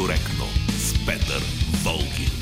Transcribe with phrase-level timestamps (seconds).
[0.00, 0.46] некоректно
[0.78, 1.42] с Петър
[1.84, 2.39] Волгин.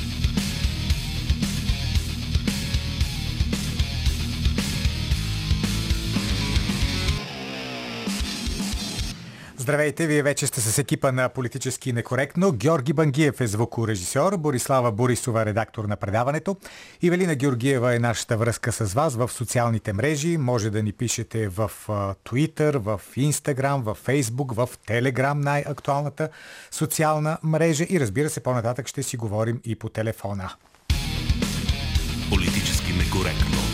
[9.68, 12.52] Здравейте, вие вече сте с екипа на Политически некоректно.
[12.52, 16.56] Георги Бангиев е звукорежисьор, Борислава Борисова редактор на предаването.
[17.02, 20.36] Ивелина Георгиева е нашата връзка с вас в социалните мрежи.
[20.36, 21.70] Може да ни пишете в
[22.24, 26.28] Twitter, в Instagram, в Facebook, в Telegram, най-актуалната
[26.70, 30.50] социална мрежа и разбира се, по-нататък ще си говорим и по телефона.
[32.30, 33.67] Политически некоректно.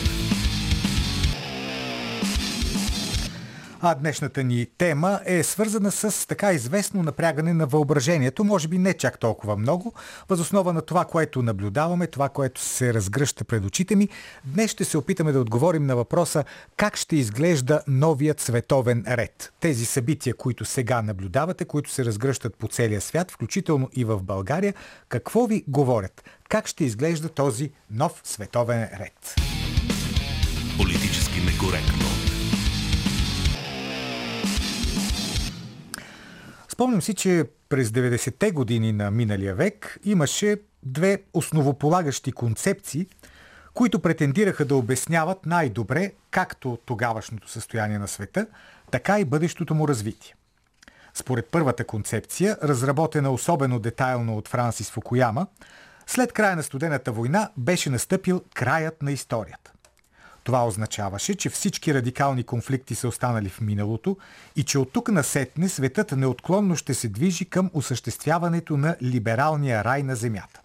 [3.87, 8.95] А днешната ни тема е свързана с така известно напрягане на въображението, може би не
[8.95, 9.93] чак толкова много,
[10.29, 14.09] възоснова на това, което наблюдаваме, това, което се разгръща пред очите ми.
[14.45, 16.45] Днес ще се опитаме да отговорим на въпроса
[16.77, 19.53] как ще изглежда новият световен ред.
[19.61, 24.75] Тези събития, които сега наблюдавате, които се разгръщат по целия свят, включително и в България,
[25.09, 26.25] какво ви говорят?
[26.49, 29.35] Как ще изглежда този нов световен ред?
[30.79, 32.24] Политически некоректно.
[36.75, 43.07] Спомням си, че през 90-те години на миналия век имаше две основополагащи концепции,
[43.75, 48.47] които претендираха да обясняват най-добре както тогавашното състояние на света,
[48.91, 50.35] така и бъдещото му развитие.
[51.15, 55.47] Според първата концепция, разработена особено детайлно от Франсис Фукуяма,
[56.07, 59.74] след края на студената война беше настъпил краят на историята.
[60.45, 64.17] Това означаваше, че всички радикални конфликти са останали в миналото
[64.57, 70.03] и че от тук насетне светът неотклонно ще се движи към осъществяването на либералния рай
[70.03, 70.61] на Земята.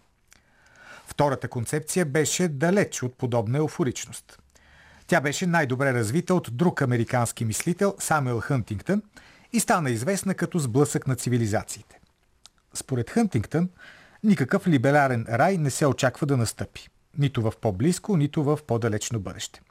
[1.08, 4.39] Втората концепция беше далеч от подобна еуфоричност.
[5.08, 9.02] Тя беше най-добре развита от друг американски мислител Самуел Хънтингтън
[9.53, 11.99] и стана известна като сблъсък на цивилизациите.
[12.73, 13.70] Според Хънтингтън,
[14.23, 16.89] никакъв либерален рай не се очаква да настъпи.
[17.17, 19.61] Нито в по-близко, нито в по-далечно бъдеще.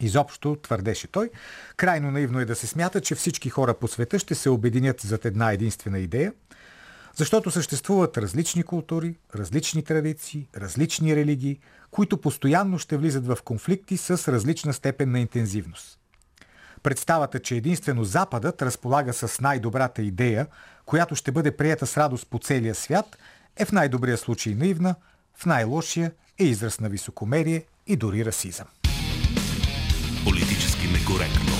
[0.00, 1.30] Изобщо, твърдеше той,
[1.76, 5.24] крайно наивно е да се смята, че всички хора по света ще се обединят зад
[5.24, 6.32] една единствена идея,
[7.14, 11.58] защото съществуват различни култури, различни традиции, различни религии,
[11.90, 15.98] които постоянно ще влизат в конфликти с различна степен на интензивност.
[16.82, 20.46] Представата, че единствено Западът разполага с най-добрата идея,
[20.86, 23.18] която ще бъде прията с радост по целия свят,
[23.56, 24.94] е в най-добрия случай наивна,
[25.34, 28.66] в най-лошия е израз на високомерие и дори расизъм.
[30.28, 31.52] Политически некоректно.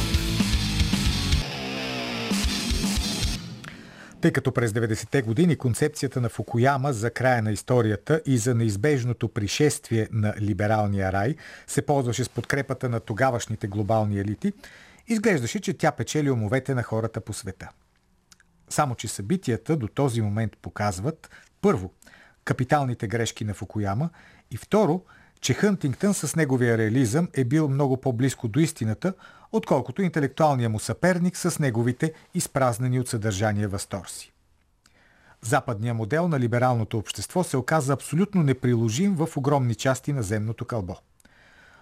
[4.20, 9.28] Тъй като през 90-те години концепцията на Фукуяма за края на историята и за неизбежното
[9.28, 14.52] пришествие на либералния рай се ползваше с подкрепата на тогавашните глобални елити,
[15.06, 17.68] изглеждаше, че тя печели умовете на хората по света.
[18.68, 21.92] Само, че събитията до този момент показват, първо,
[22.44, 24.10] капиталните грешки на Фукуяма
[24.50, 25.02] и второ,
[25.40, 29.14] че Хънтингтън с неговия реализъм е бил много по-близко до истината,
[29.52, 34.32] отколкото интелектуалният му съперник с неговите изпразнени от съдържание възторси.
[35.42, 40.96] Западният модел на либералното общество се оказа абсолютно неприложим в огромни части на земното кълбо.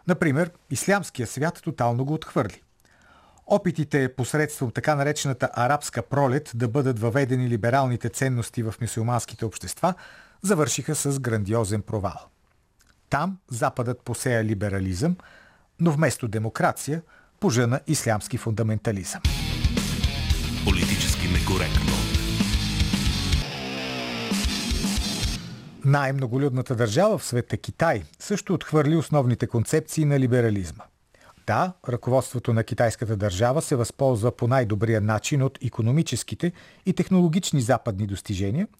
[0.08, 2.62] Например, ислямския свят тотално го отхвърли.
[3.46, 9.94] Опитите посредством така наречената арабска пролет да бъдат въведени либералните ценности в мусулманските общества
[10.42, 12.33] завършиха с грандиозен провал.
[13.14, 15.16] Там Западът посея либерализъм,
[15.80, 17.02] но вместо демокрация
[17.40, 19.20] пожена ислямски фундаментализъм.
[20.64, 21.92] Политически некоректно.
[25.84, 30.84] Най-многолюдната държава в света Китай също отхвърли основните концепции на либерализма.
[31.46, 36.52] Да, ръководството на китайската държава се възползва по най-добрия начин от економическите
[36.86, 38.68] и технологични западни достижения–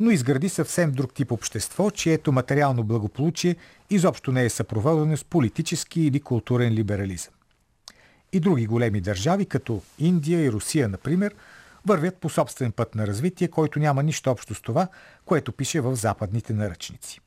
[0.00, 3.56] но изгради съвсем друг тип общество, чието материално благополучие
[3.90, 7.32] изобщо не е съпроводено с политически или културен либерализъм.
[8.32, 11.34] И други големи държави, като Индия и Русия, например,
[11.86, 14.88] вървят по собствен път на развитие, който няма нищо общо с това,
[15.24, 17.20] което пише в западните наръчници.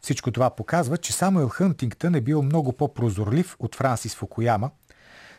[0.00, 4.70] Всичко това показва, че Самуел Хънтингтън е бил много по-прозорлив от Франсис Фукуяма,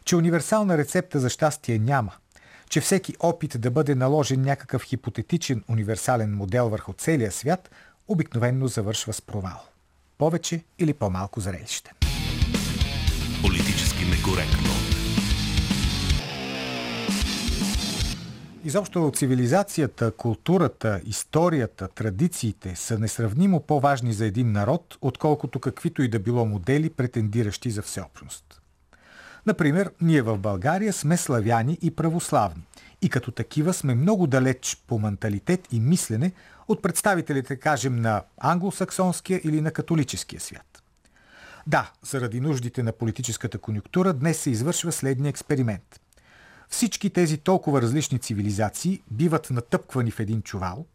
[0.06, 2.12] че универсална рецепта за щастие няма–
[2.70, 7.70] че всеки опит да бъде наложен някакъв хипотетичен универсален модел върху целия свят
[8.08, 9.62] обикновенно завършва с провал.
[10.18, 11.92] Повече или по-малко зрелище.
[13.42, 14.70] Политически некоректно.
[18.64, 26.20] Изобщо цивилизацията, културата, историята, традициите са несравнимо по-важни за един народ, отколкото каквито и да
[26.20, 28.59] било модели, претендиращи за всеобщност.
[29.46, 32.64] Например, ние в България сме славяни и православни.
[33.02, 36.32] И като такива сме много далеч по менталитет и мислене
[36.68, 40.84] от представителите, кажем, на англосаксонския или на католическия свят.
[41.68, 46.00] Да, заради нуждите на политическата конюнктура днес се извършва следния експеримент.
[46.70, 50.86] Всички тези толкова различни цивилизации биват натъпквани в един чувал,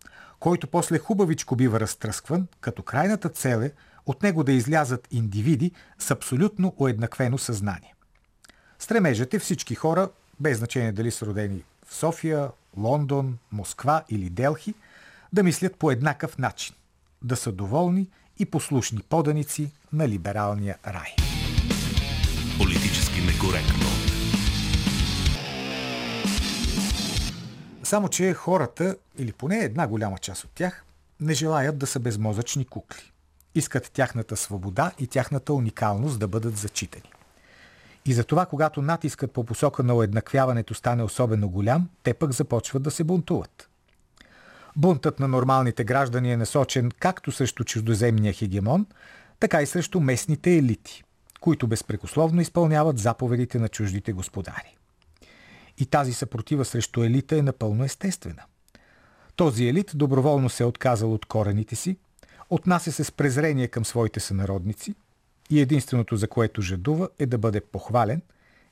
[0.41, 3.73] който после хубавичко бива разтръскван, като крайната цел е
[4.07, 7.94] от него да излязат индивиди с абсолютно уеднаквено съзнание.
[8.79, 10.09] Стремежът е всички хора,
[10.41, 14.75] без значение дали са родени в София, Лондон, Москва или Делхи,
[15.33, 16.75] да мислят по еднакъв начин,
[17.23, 21.15] да са доволни и послушни поданици на либералния рай.
[22.59, 23.87] Политически некоректно.
[27.83, 30.85] Само, че хората, или поне една голяма част от тях,
[31.21, 33.13] не желаят да са безмозъчни кукли.
[33.55, 37.14] Искат тяхната свобода и тяхната уникалност да бъдат зачитани.
[38.09, 42.91] И затова, когато натискът по посока на уеднаквяването стане особено голям, те пък започват да
[42.91, 43.69] се бунтуват.
[44.77, 48.87] Бунтът на нормалните граждани е насочен както срещу чуждоземния хегемон,
[49.41, 51.05] така и срещу местните елити,
[51.41, 54.77] които безпрекословно изпълняват заповедите на чуждите господари.
[55.79, 58.43] И тази съпротива срещу елита е напълно естествена.
[59.37, 61.97] Този елит доброволно се е отказал от корените си,
[62.51, 64.95] отнася се с презрение към своите сънародници
[65.51, 68.23] и единственото за което жадува е да бъде похвален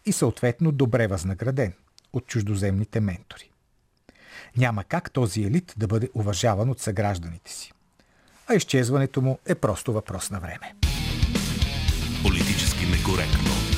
[0.06, 1.72] и съответно добре възнаграден
[2.12, 3.50] от чуждоземните ментори.
[4.56, 7.72] Няма как този елит да бъде уважаван от съгражданите си.
[8.46, 10.74] А изчезването му е просто въпрос на време.
[12.22, 13.71] Политически некоректно.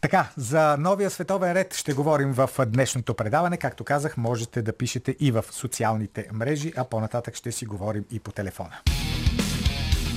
[0.00, 3.56] Така, за новия световен ред ще говорим в днешното предаване.
[3.56, 8.20] Както казах, можете да пишете и в социалните мрежи, а по-нататък ще си говорим и
[8.20, 8.76] по телефона.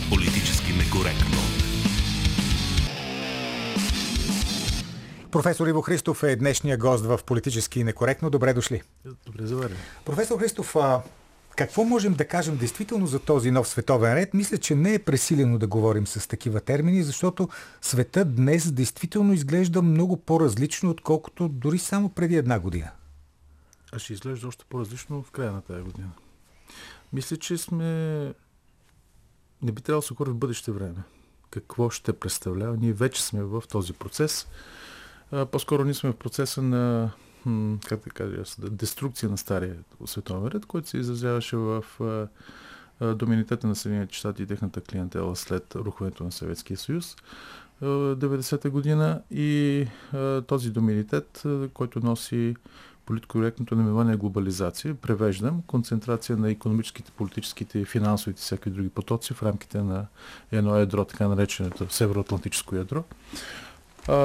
[0.10, 1.38] Политически некоректно.
[5.32, 8.30] Професор Иво Христов е днешния гост в Политически некоректно.
[8.30, 8.82] Добре дошли.
[9.26, 9.78] Добре заварили.
[10.06, 10.76] Професор Христов,
[11.56, 14.34] какво можем да кажем действително за този нов световен ред?
[14.34, 17.50] Мисля, че не е пресилено да говорим с такива термини, защото
[17.82, 22.92] светът днес действително изглежда много по-различно, отколкото дори само преди една година.
[23.92, 26.10] А ще изглежда още по-различно в края на тази година.
[27.14, 27.86] Мисля, че сме...
[29.62, 31.04] Не би трябвало да се говори в бъдеще време.
[31.50, 32.78] Какво ще представлява?
[32.78, 34.48] Ние вече сме в този процес.
[35.52, 37.12] По-скоро ние сме в процеса на
[37.88, 39.76] как да кажа, деструкция на стария
[40.06, 41.84] световен ред, който се изразяваше в
[43.02, 47.16] доминитета на Съединените щати и техната клиентела след рухването на Съветския съюз
[47.82, 49.86] 90-та година и
[50.48, 51.44] този доминитет,
[51.74, 52.56] който носи
[53.06, 59.82] политкоректното наименование глобализация, превеждам концентрация на економическите, политическите, финансовите и всякакви други потоци в рамките
[59.82, 60.06] на
[60.52, 63.04] едно ядро, така нареченото Североатлантическо ядро.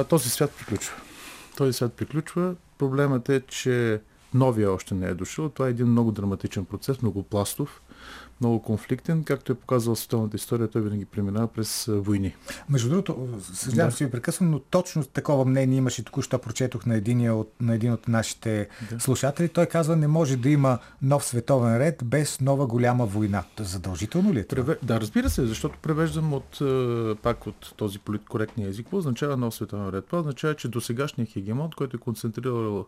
[0.09, 0.97] този свят приключва.
[1.57, 2.55] Този свят приключва.
[2.79, 4.01] Проблемът е, че
[4.35, 5.49] новия още не е дошъл.
[5.49, 7.83] Това е един много драматичен процес, много пластов,
[8.41, 9.25] много конфликтен.
[9.25, 12.35] Както е показала световната история, той винаги преминава през войни.
[12.69, 14.05] Между другото, съжалявам, да.
[14.05, 18.09] ви прекъсвам, но точно такова мнение имаше току-що прочетох на, един от, на един от
[18.09, 19.01] нашите да.
[19.01, 19.49] слушатели.
[19.49, 23.45] Той казва, не може да има нов световен ред без нова голяма война.
[23.61, 24.65] Задължително ли е това?
[24.65, 24.79] Преве...
[24.83, 26.63] Да, разбира се, защото превеждам от,
[27.23, 28.87] пак от този политкоректния език.
[28.87, 30.07] Какво означава нов световен ред?
[30.07, 32.87] Това означава, че до сегашния хегемон, който е концентрирал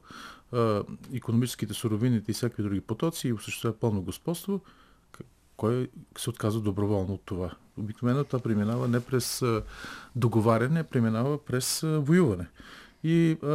[1.14, 4.60] економическите суровините и всякакви други потоци и осъществява пълно господство,
[5.60, 7.50] кой се отказва доброволно от това?
[7.78, 9.42] Обикновено това преминава не през
[10.16, 12.46] договаряне, преминава през воюване.
[13.04, 13.46] И а,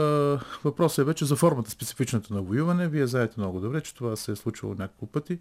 [0.64, 2.88] въпросът е вече за формата, специфичната на воюване.
[2.88, 5.40] Вие знаете много добре, че това се е случвало няколко пъти.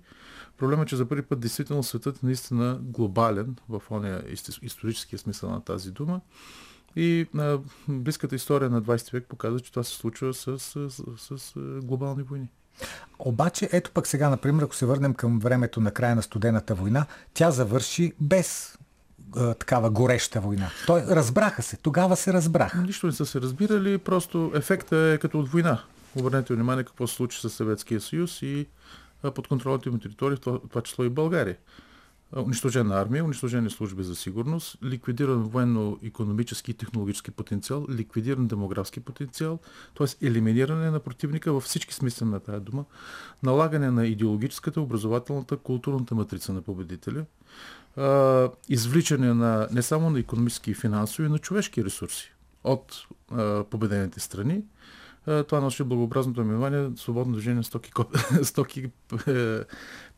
[0.59, 4.25] Проблемът е, че за първи път действително светът е наистина глобален в ония
[4.63, 6.21] историческия смисъл на тази дума.
[6.97, 11.39] И а, близката история на 20 век показва, че това се случва с, с, с,
[11.39, 11.53] с
[11.83, 12.49] глобални войни.
[13.19, 17.07] Обаче, ето пък сега, например, ако се върнем към времето на края на студената война,
[17.35, 18.79] тя завърши без
[19.59, 20.71] такава гореща война.
[20.87, 22.79] Той разбраха се, тогава се разбраха.
[22.79, 25.83] Нищо не са се разбирали, просто ефектът е като от война.
[26.17, 28.67] Обърнете внимание какво се случи с Съветския съюз и
[29.35, 31.57] под контролните му територии, в това число и България
[32.37, 39.59] унищожена армия, унищожени служби за сигурност, ликвидиран военно-економически и технологически потенциал, ликвидиран демографски потенциал,
[39.99, 40.27] т.е.
[40.27, 42.85] елиминиране на противника във всички смисли на тази дума,
[43.43, 47.25] налагане на идеологическата, образователната, културната матрица на победителя,
[48.69, 52.33] извличане на не само на економически и финансови, но на човешки ресурси
[52.65, 53.07] от
[53.71, 54.65] победените страни,
[55.25, 57.93] това носи благообразното наименование свободно движение на стоки,
[58.43, 58.91] стоки
[59.29, 59.61] е,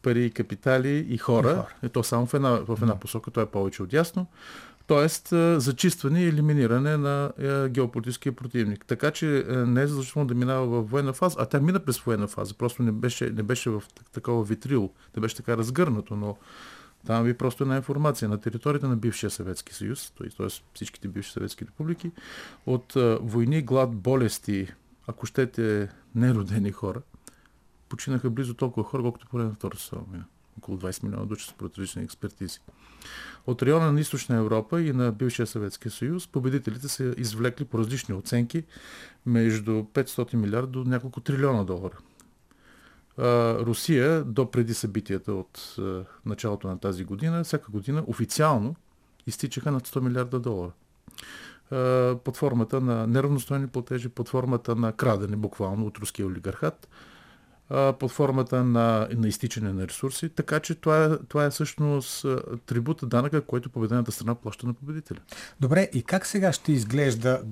[0.02, 1.50] пари капитали и хора.
[1.50, 1.66] И хора.
[1.82, 4.26] И то само в една, в една посока, то е повече от ясно.
[4.86, 7.32] Тоест, зачистване и елиминиране на
[7.68, 8.84] геополитическия противник.
[8.86, 12.26] Така че не е задължително да минава в военна фаза, а тя мина през военна
[12.26, 12.54] фаза.
[12.54, 13.82] Просто не беше, не беше в
[14.12, 16.36] такова витрил, не беше така разгърнато, но
[17.06, 18.28] там ви просто една информация.
[18.28, 20.46] На територията на бившия Съветски съюз, т.е.
[20.74, 22.10] всичките бивши съветски републики,
[22.66, 24.68] от войни, глад, болести,
[25.06, 27.02] ако щете неродени хора,
[27.88, 30.24] починаха близо толкова хора, колкото по на Втората световна
[30.58, 32.60] Около 20 милиона души според различни експертизи.
[33.46, 38.14] От района на Източна Европа и на бившия Съветския съюз победителите са извлекли по различни
[38.14, 38.64] оценки
[39.26, 41.98] между 500 милиарда до няколко трилиона долара.
[43.66, 45.76] Русия до преди събитията от
[46.26, 48.76] началото на тази година, всяка година официално
[49.26, 50.72] изтичаха над 100 милиарда долара.
[52.24, 56.88] Под формата на неравностойни платежи, под формата на крадене буквално от руския олигархат,
[57.98, 60.28] под формата на, на изтичане на ресурси.
[60.28, 62.26] Така че това е, това е всъщност
[62.66, 65.18] трибута данъка, който победената страна плаща на победителя.
[65.60, 67.42] Добре, и как сега ще изглежда,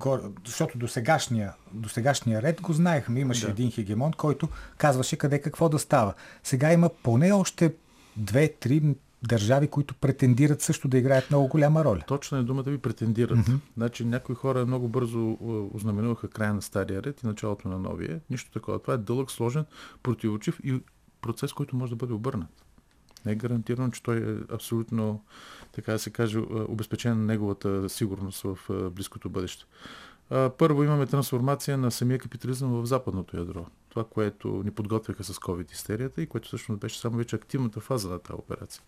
[0.46, 3.52] защото до сегашния, до сегашния ред го знаехме, имаше да.
[3.52, 6.14] един хегемон, който казваше къде какво да става.
[6.42, 7.74] Сега има поне още
[8.16, 8.94] две-три
[9.28, 12.02] държави, които претендират също да играят много голяма роля.
[12.06, 13.38] Точно е думата ви претендират.
[13.38, 13.58] Mm-hmm.
[13.76, 15.38] Значи някои хора много бързо
[15.74, 18.20] ознаменуваха края на стария ред и началото на новия.
[18.30, 18.78] Нищо такова.
[18.78, 19.64] Това е дълъг, сложен,
[20.02, 20.80] противочив и
[21.20, 22.48] процес, който може да бъде обърнат.
[23.26, 25.24] Не е гарантирано, че той е абсолютно,
[25.72, 26.38] така да се каже,
[26.68, 28.58] обезпечен на неговата сигурност в
[28.90, 29.64] близкото бъдеще.
[30.58, 33.66] Първо имаме трансформация на самия капитализъм в западното ядро.
[33.88, 38.18] Това, което ни подготвяха с COVID-истерията и което всъщност беше само вече активната фаза на
[38.18, 38.82] тази операция.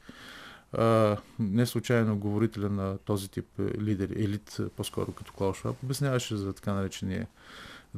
[1.39, 7.27] Не случайно говорителя на този тип лидери, елит, по-скоро като Клаус обясняваше за така наречения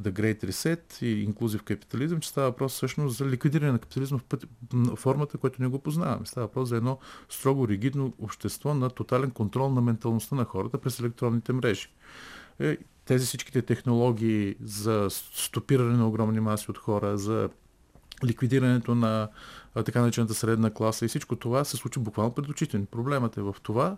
[0.01, 4.23] The Great Reset и Inclusive Capitalism, че става въпрос всъщност за ликвидиране на капитализма в,
[4.23, 4.45] път,
[4.95, 6.25] формата, която не го познаваме.
[6.25, 6.97] Става въпрос за едно
[7.29, 11.87] строго ригидно общество на тотален контрол на менталността на хората през електронните мрежи.
[12.59, 12.77] Е,
[13.09, 17.49] тези всичките технологии за стопиране на огромни маси от хора, за
[18.25, 19.29] ликвидирането на
[19.85, 23.55] така наречената средна класа и всичко това се случва буквално пред очите Проблемът е в
[23.63, 23.97] това,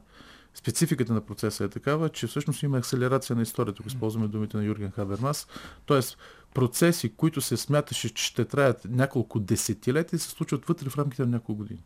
[0.53, 4.63] спецификата на процеса е такава, че всъщност има акселерация на историята, ако използваме думите на
[4.63, 5.47] Юрген Хабермас.
[5.85, 6.17] Тоест,
[6.53, 11.27] процеси, които се смяташе, че ще траят няколко десетилетия, се случват вътре в рамките на
[11.27, 11.83] няколко години.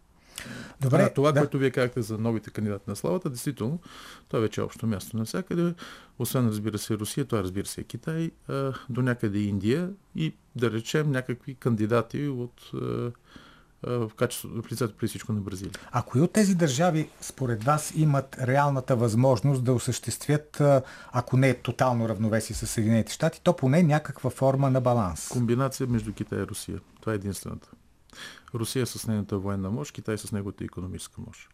[0.81, 1.39] Добре, а, това, да.
[1.39, 3.79] което вие казахте за новите кандидати на славата, действително,
[4.27, 5.73] това вече е общо място навсякъде.
[6.19, 10.71] Освен, разбира се, Русия, това разбира се е Китай, а, до някъде Индия и да
[10.71, 12.71] речем някакви кандидати от
[13.87, 15.73] в качество, в лицето при всичко на Бразилия.
[15.91, 20.61] А кои от тези държави, според вас, имат реалната възможност да осъществят,
[21.11, 25.27] ако не е тотално равновесие с Съединените щати, то поне някаква форма на баланс?
[25.27, 26.79] Комбинация между Китай и Русия.
[27.01, 27.69] Това е единствената.
[28.55, 31.49] Русия с нейната военна мощ, Китай с неговата економическа мощ.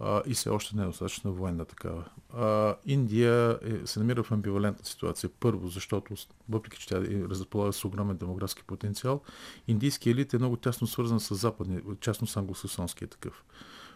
[0.00, 2.04] А, и все още не е достатъчно военна такава.
[2.34, 5.30] А, Индия е, се намира в амбивалентна ситуация.
[5.40, 6.14] Първо, защото,
[6.48, 9.20] въпреки че тя е разполага с огромен демографски потенциал,
[9.68, 13.44] индийски елит е много тясно свързан с западния, частно с англосаксонския такъв.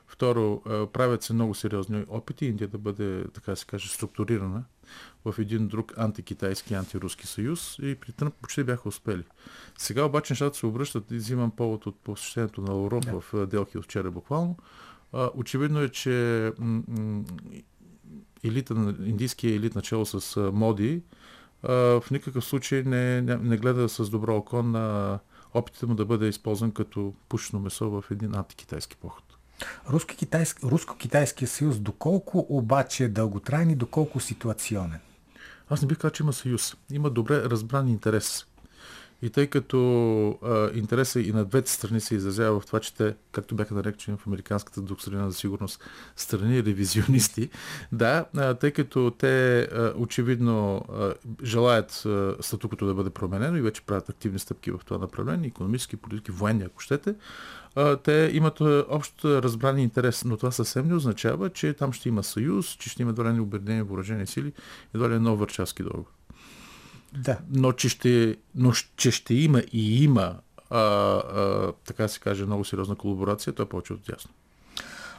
[0.08, 0.60] Второ,
[0.92, 4.64] правят се много сериозни опити Индия да бъде, така се каже, структурирана
[5.24, 9.24] в един друг антикитайски, антируски съюз и при Тръмп почти бяха успели.
[9.78, 13.20] Сега обаче нещата се обръщат и взимам повод от посещението на Лавров да.
[13.20, 14.56] в Делхи вчера буквално.
[15.34, 16.52] очевидно е, че
[18.44, 21.02] елита, индийския елит начало с Моди
[21.62, 25.18] в никакъв случай не, не, не гледа с добро око на
[25.54, 29.24] опитите му да бъде използван като пушно месо в един антикитайски поход.
[29.90, 35.00] Руско-китайския съюз доколко обаче е дълготраен и доколко ситуационен?
[35.70, 36.76] Аз не бих казал, че има съюз.
[36.90, 38.46] Има добре разбран интерес.
[39.22, 43.14] И тъй като а, интереса и на двете страни се изразява в това, че те,
[43.32, 45.80] както бяха наречени в американската доктрина за сигурност,
[46.16, 47.50] страни ревизионисти,
[47.92, 53.62] да, а, тъй като те а, очевидно а, желаят а, статукото да бъде променено и
[53.62, 57.14] вече правят активни стъпки в това направление, економически, политики, военни, ако щете,
[57.74, 62.22] а, те имат общ разбрани интерес, но това съвсем не означава, че там ще има
[62.22, 64.52] съюз, че ще има едва ли обединени въоръжени сили,
[64.94, 66.06] едва ли нов върчавски договор.
[67.16, 67.38] Да.
[67.50, 70.34] Но, че ще, но че ще има и има,
[70.70, 74.30] а, а, така се каже, много сериозна колаборация, то е повече от ясно.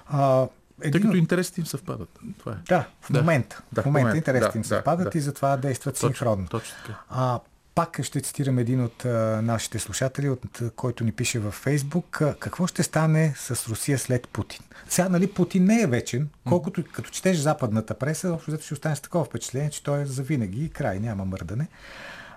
[0.07, 0.47] А,
[0.81, 0.91] един...
[0.91, 2.19] Тъй като интересите им съвпадат.
[2.39, 2.55] Това е.
[2.67, 3.61] Да, в момента.
[3.71, 6.47] Да, в момента интересите да, им съвпадат да, и затова действат точно, синхронно.
[6.47, 6.99] Точно така.
[7.09, 7.39] А,
[7.77, 9.05] пак ще цитирам един от
[9.43, 12.21] нашите слушатели, от който ни пише във Фейсбук.
[12.39, 14.61] Какво ще стане с Русия след Путин?
[14.89, 19.01] Сега, нали, Путин не е вечен, колкото като четеш западната преса, общо ще остане с
[19.01, 21.67] такова впечатление, че той е завинаги и край, няма мърдане.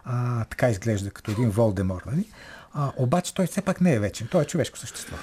[0.04, 2.24] а, така изглежда като един Волдемор, нали?
[2.74, 4.28] А, обаче той все пак не е вечен.
[4.30, 5.16] Той е човешко същество.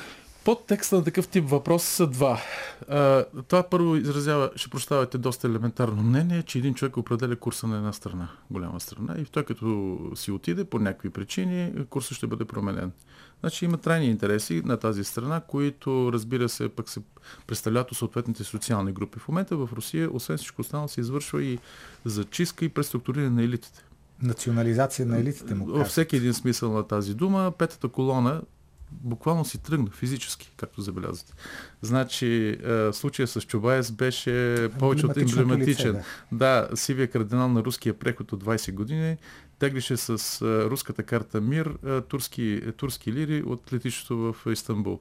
[0.47, 2.41] Под текста на такъв тип въпрос са два.
[2.89, 7.77] А, това първо изразява, ще прощавате доста елементарно мнение, че един човек определя курса на
[7.77, 12.45] една страна, голяма страна, и той като си отиде по някакви причини, курсът ще бъде
[12.45, 12.91] променен.
[13.39, 16.99] Значи има трайни интереси на тази страна, които разбира се пък се
[17.47, 19.19] представляват от съответните социални групи.
[19.19, 21.59] В момента в Русия, освен всичко останало, се извършва и
[22.05, 23.83] зачистка и преструктуриране на елитите.
[24.21, 25.65] Национализация на елитите му.
[25.65, 28.41] Във всеки един смисъл на тази дума, петата колона
[28.91, 31.33] буквално си тръгна физически, както забелязвате.
[31.81, 35.91] Значи, е, случая с Чубайс беше повече от емблематичен.
[35.91, 36.67] Лице, да.
[36.67, 39.17] да, сивия кардинал на руския преход от 20 години
[39.59, 44.99] теглише с е, руската карта Мир е, турски, турски лири от летището в Истанбул.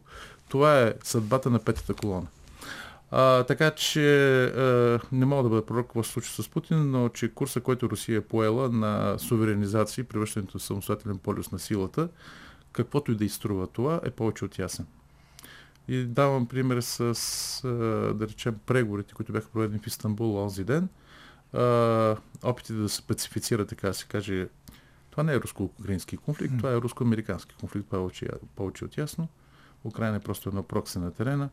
[0.49, 2.27] Това е съдбата на петата колона.
[3.11, 7.09] А, така че а, не мога да бъда пророк какво се случи с Путин, но
[7.09, 12.09] че курса, който Русия е поела на суверенизация и превръщането в самостоятелен полюс на силата,
[12.77, 14.87] каквото и да изтрува това, е повече от ясен.
[15.89, 17.15] И давам пример с,
[18.15, 20.89] да речем, преговорите, които бяха проведени в Истанбул онзи ден.
[22.43, 24.49] Опитите да се пацифицира, така се каже,
[25.11, 29.29] това не е руско-украински конфликт, това е руско-американски конфликт, повече, повече от ясно.
[29.85, 31.49] Украина е просто едно прокси на терена.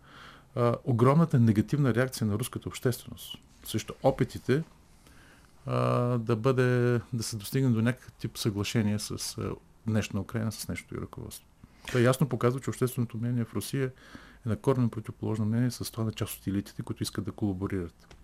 [0.56, 4.64] А, огромната негативна реакция на руската общественост също опитите
[5.66, 5.80] а,
[6.18, 9.40] да бъде, да се достигне до някакъв тип съглашение с
[9.88, 11.48] днешна Украина с нещо и ръководство.
[11.88, 13.92] Това ясно показва, че общественото мнение в Русия
[14.46, 18.16] е на корно противоположно мнение с това на част от елитите, които искат да колаборират.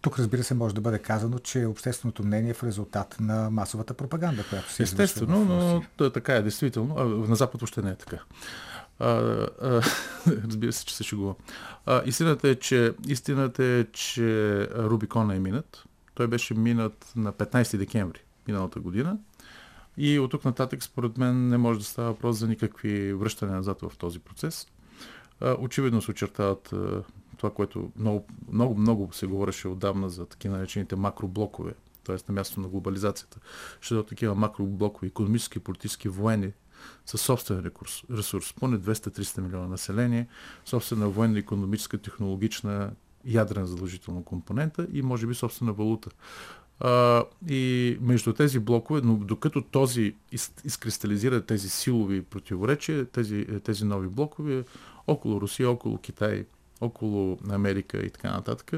[0.00, 3.94] Тук, разбира се, може да бъде казано, че общественото мнение е в резултат на масовата
[3.94, 6.94] пропаганда, която се Естествено, но да, така е, действително.
[6.98, 8.18] А, на Запад още не е така.
[8.98, 9.82] А, а,
[10.26, 11.34] разбира се, че се шегува.
[11.86, 15.84] А, истината, е, че, истината е, че Рубикона е минат.
[16.14, 19.18] Той беше минат на 15 декември миналата година.
[20.02, 23.80] И от тук нататък, според мен, не може да става въпрос за никакви връщане назад
[23.82, 24.66] в този процес.
[25.58, 26.74] Очевидно се очертават
[27.36, 32.16] това, което много, много, се говореше отдавна за такива наречените макроблокове, т.е.
[32.28, 33.38] на място на глобализацията.
[33.80, 36.52] Ще дадат такива макроблокове, економически, политически, военни,
[37.06, 40.28] със собствен ресурс, ресурс поне 200-300 милиона население,
[40.64, 42.90] собствена военна, економическа, технологична,
[43.24, 46.10] ядрена задължителна компонента и може би собствена валута.
[46.80, 53.84] А, и между тези блокове, но докато този из, изкристализира тези силови противоречия, тези, тези
[53.84, 54.64] нови блокове,
[55.06, 56.44] около Русия, около Китай,
[56.80, 58.72] около Америка и така нататък,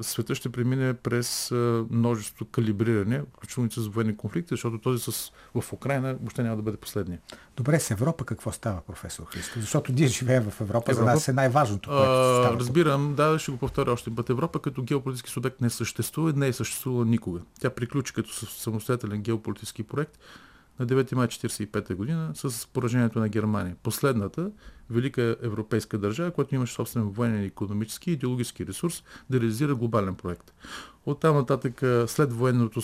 [0.00, 1.50] света ще премине през
[1.90, 6.62] множество калибриране, включително и с военни конфликти, защото този с, в Украина въобще няма да
[6.62, 7.18] бъде последния.
[7.56, 9.60] Добре, с Европа какво става, професор Христо?
[9.60, 12.58] Защото ние живеем в Европа, Европа за нас е най-важното, което става.
[12.58, 14.30] Разбирам, да, ще го повторя още път.
[14.30, 17.40] Европа като геополитически субект не съществува, не е съществувала никога.
[17.60, 20.18] Тя приключи като самостоятелен геополитически проект
[20.80, 23.76] на 9 май 1945 година с поражението на Германия.
[23.82, 24.50] Последната
[24.90, 30.52] велика европейска държава, която имаше собствен военен, економически и идеологически ресурс да реализира глобален проект.
[31.06, 32.82] От там нататък, след военното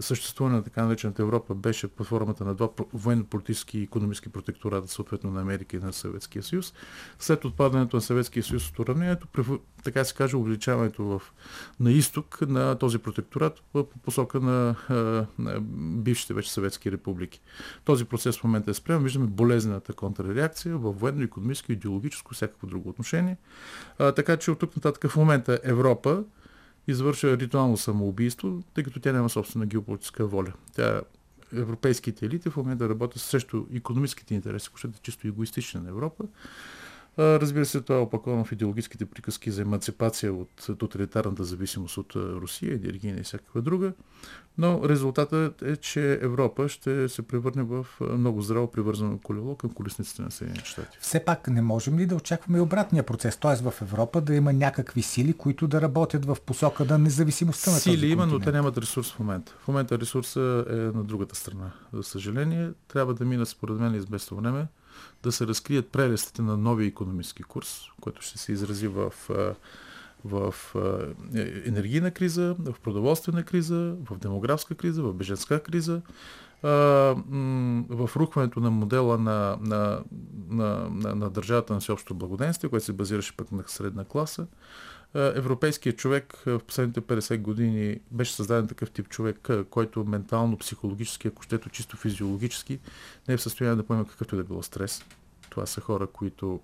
[0.00, 5.30] съществуване на така наречената Европа беше под формата на два военно-политически и економически протектората, съответно
[5.30, 6.74] на Америка и на Съветския съюз.
[7.18, 9.26] След отпадането на Съветския съюз от уравнението,
[9.84, 11.22] така се каже, увеличаването в,
[11.80, 14.76] на изток на този протекторат по посока на,
[15.38, 15.60] на
[16.00, 17.40] бившите вече съветски републики.
[17.84, 19.04] Този процес в момента е спрямо.
[19.04, 23.36] Виждаме болезнената контрреакция в военно, економическо, идеологическо, всякакво друго отношение.
[23.98, 26.24] А, така че от тук нататък в момента Европа
[26.88, 30.52] извършва ритуално самоубийство, тъй като тя няма собствена геополитическа воля.
[30.74, 31.00] Тя
[31.52, 36.24] европейските елити в момента работят срещу економическите интереси, които е чисто егоистични на Европа.
[37.18, 42.74] Разбира се, това е опаковано в идеологическите приказки за емансипация от тоталитарната зависимост от Русия,
[42.74, 43.92] енергийна и всякаква друга.
[44.58, 50.22] Но резултатът е, че Европа ще се превърне в много здраво привързано колело към колесниците
[50.22, 50.98] на Съединените щати.
[51.00, 53.70] Все пак не можем ли да очакваме обратния процес, т.е.
[53.70, 58.06] в Европа да има някакви сили, които да работят в посока на независимостта на Сили
[58.06, 59.54] има, но те нямат ресурс в момента.
[59.60, 61.70] В момента ресурса е на другата страна.
[61.92, 64.66] За съжаление, трябва да мина според мен известно време
[65.22, 69.12] да се разкрият прелестите на новия економически курс, който ще се изрази в,
[70.24, 70.54] в
[71.34, 76.00] е, енергийна криза, в продоволствена криза, в демографска криза, в беженска криза,
[76.62, 80.02] в рухването на модела на, на,
[80.48, 84.46] на, на, на държавата на всеобщо благоденствие, което се базираше пък на средна класа,
[85.14, 90.58] европейският човек е, в последните 50 години беше създаден такъв тип човек, е, който ментално,
[90.58, 92.78] психологически, ако щето чисто физиологически,
[93.28, 95.04] не е в състояние да поема какъвто и да било стрес.
[95.50, 96.60] Това са хора, които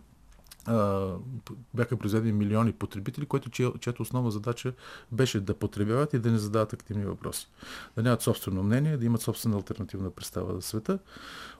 [1.75, 4.73] бяха произведени милиони потребители, което чиято основна задача
[5.13, 7.49] беше да потребяват и да не задават активни въпроси.
[7.97, 10.99] Да нямат собствено мнение, да имат собствена альтернативна представа за света.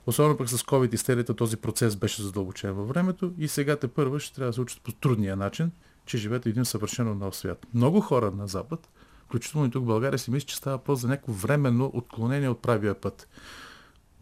[0.05, 4.19] Особено пък с COVID истерията този процес беше задълбочен във времето и сега те първа
[4.19, 5.71] ще трябва да се учат по трудния начин,
[6.11, 7.67] че живеят един съвършено нов свят.
[7.73, 8.89] Много хора на Запад,
[9.25, 12.61] включително и тук в България, си мислят, че става въпрос за някакво временно отклонение от
[12.61, 13.27] правия път.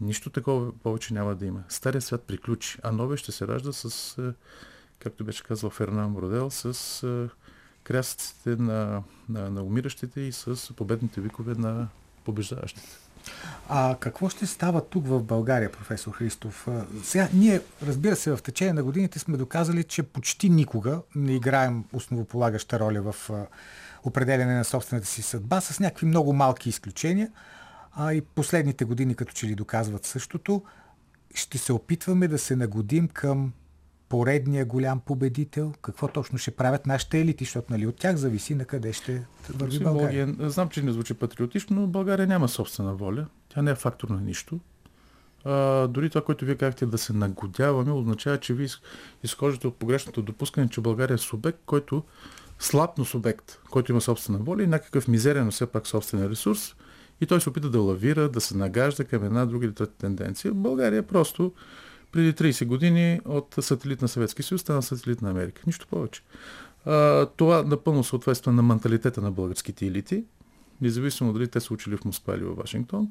[0.00, 1.62] Нищо такова повече няма да има.
[1.68, 4.32] Стария свят приключи, а новия ще се ражда с, е,
[4.98, 7.36] както беше казал Фернан Бродел, с е,
[7.84, 11.88] крясъците на, на, на умиращите и с победните викове на
[12.24, 13.09] побеждаващите.
[13.68, 16.68] А какво ще става тук в България, професор Христов?
[17.02, 21.84] Сега, ние, разбира се, в течение на годините сме доказали, че почти никога не играем
[21.92, 23.30] основополагаща роля в
[24.04, 27.30] определене на собствената си съдба, с някакви много малки изключения.
[27.92, 30.62] А и последните години, като че ли доказват същото,
[31.34, 33.52] ще се опитваме да се нагодим към
[34.10, 35.72] поредния голям победител?
[35.82, 39.78] Какво точно ще правят нашите елити, защото нали, от тях зависи на къде ще върви
[39.78, 40.34] България?
[40.38, 43.26] Знам, че не звучи патриотично, но България няма собствена воля.
[43.48, 44.60] Тя не е фактор на нищо.
[45.44, 48.68] А, дори това, което вие казахте да се нагодяваме, означава, че вие
[49.24, 52.02] изхождате от погрешното допускане, че България е субект, който
[52.58, 56.74] слаб, но субект, който има собствена воля и някакъв мизерен, но все пак собствен ресурс.
[57.20, 60.54] И той се опита да лавира, да се нагажда към една друга или трета тенденция.
[60.54, 61.52] България е просто
[62.12, 65.62] преди 30 години от сателит на Съветския съюз стана сателит на Америка.
[65.66, 66.22] Нищо повече.
[66.84, 70.24] А, това напълно съответства на менталитета на българските елити,
[70.80, 73.08] независимо дали те са учили в Москва или в Вашингтон.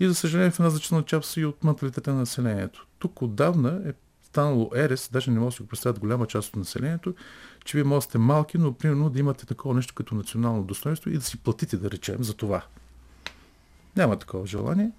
[0.00, 2.86] И за съжаление в една значителна част и от менталитета на населението.
[2.98, 6.56] Тук отдавна е станало ерес, даже не може да си го представят голяма част от
[6.56, 7.14] населението,
[7.64, 11.20] че вие можете малки, но примерно да имате такова нещо като национално достоинство и да
[11.20, 12.62] си платите, да речем, за това.
[13.96, 14.90] Няма такова желание.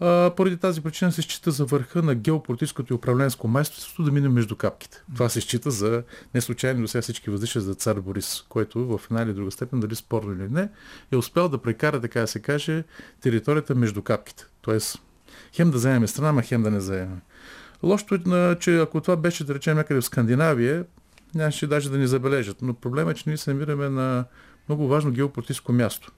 [0.00, 4.28] А, поради тази причина се счита за върха на геополитическото и управленско майсторство да мине
[4.28, 5.02] между капките.
[5.14, 6.02] Това се счита за
[6.34, 9.80] не случайно до сега всички въздишат за цар Борис, който в една или друга степен,
[9.80, 10.68] дали спорно или не,
[11.12, 12.84] е успял да прекара, така да се каже,
[13.20, 14.44] територията между капките.
[14.60, 15.02] Тоест,
[15.52, 17.20] хем да вземем страна, ма хем да не вземем.
[17.82, 20.84] Лошото е, че ако това беше, да речем, някъде в Скандинавия,
[21.34, 22.62] нямаше даже да ни забележат.
[22.62, 24.24] Но проблемът е, че ние се намираме на
[24.68, 26.12] много важно геополитическо място.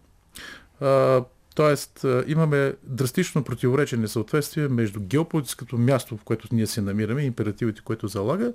[1.59, 8.09] Тоест, имаме драстично противоречие, несъответствие между геополитическото място, в което ние се намираме, императивите, което
[8.09, 8.53] залага,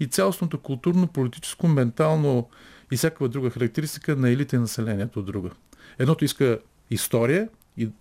[0.00, 2.48] и цялостното културно, политическо, ментално
[2.92, 5.50] и всякаква друга характеристика на елите и населението от друга.
[5.98, 6.58] Едното иска
[6.90, 7.48] история,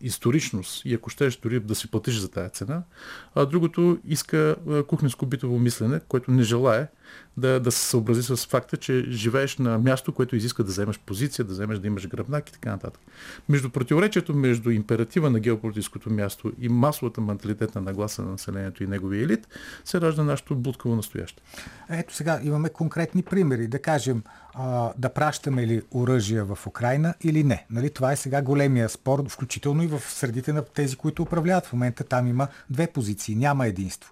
[0.02, 2.84] историчност и ако щеш дори да си платиш за тая цена,
[3.36, 6.88] а другото иска кухненско-битово мислене, което не желая
[7.38, 11.46] да, да се съобрази с факта, че живееш на място, което изиска да вземеш позиция,
[11.46, 13.02] да вземеш да имаш гръбнак и така нататък.
[13.50, 19.24] Между противоречието между императива на геополитическото място и масовата менталитетна нагласа на населението и неговия
[19.24, 19.48] елит
[19.86, 21.42] се ражда нашето будкаво настояще.
[21.90, 23.68] Ето сега имаме конкретни примери.
[23.68, 24.24] Да кажем,
[24.98, 27.66] да пращаме ли оръжия в Украина или не.
[27.70, 31.66] Нали, това е сега големия спор, включително и в средите на тези, които управляват.
[31.66, 34.12] В момента там има две позиции, няма единство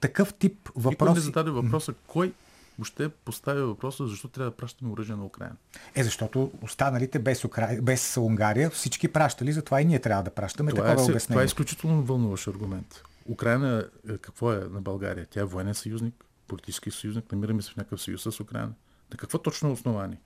[0.00, 1.08] такъв тип въпрос.
[1.08, 2.32] Никой не зададе въпроса, кой
[2.78, 5.56] въобще поставя въпроса, защо трябва да пращаме оръжие на Украина.
[5.94, 7.78] Е, защото останалите без, Укра...
[7.82, 11.34] без Унгария всички пращали, затова и ние трябва да пращаме това такова е, обяснение.
[11.34, 13.02] Това е изключително вълнуващ аргумент.
[13.28, 15.26] Украина е, какво е на България?
[15.30, 18.72] Тя е военен съюзник, политически съюзник, намираме се в някакъв съюз с Украина.
[19.10, 20.18] На какво точно основание?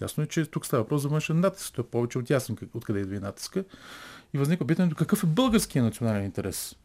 [0.00, 1.72] Ясно е, че тук става въпрос за външен натиск.
[1.72, 3.64] Това е повече от ясно откъде идва и натиска.
[4.34, 6.76] И възниква питането какъв е българския национален интерес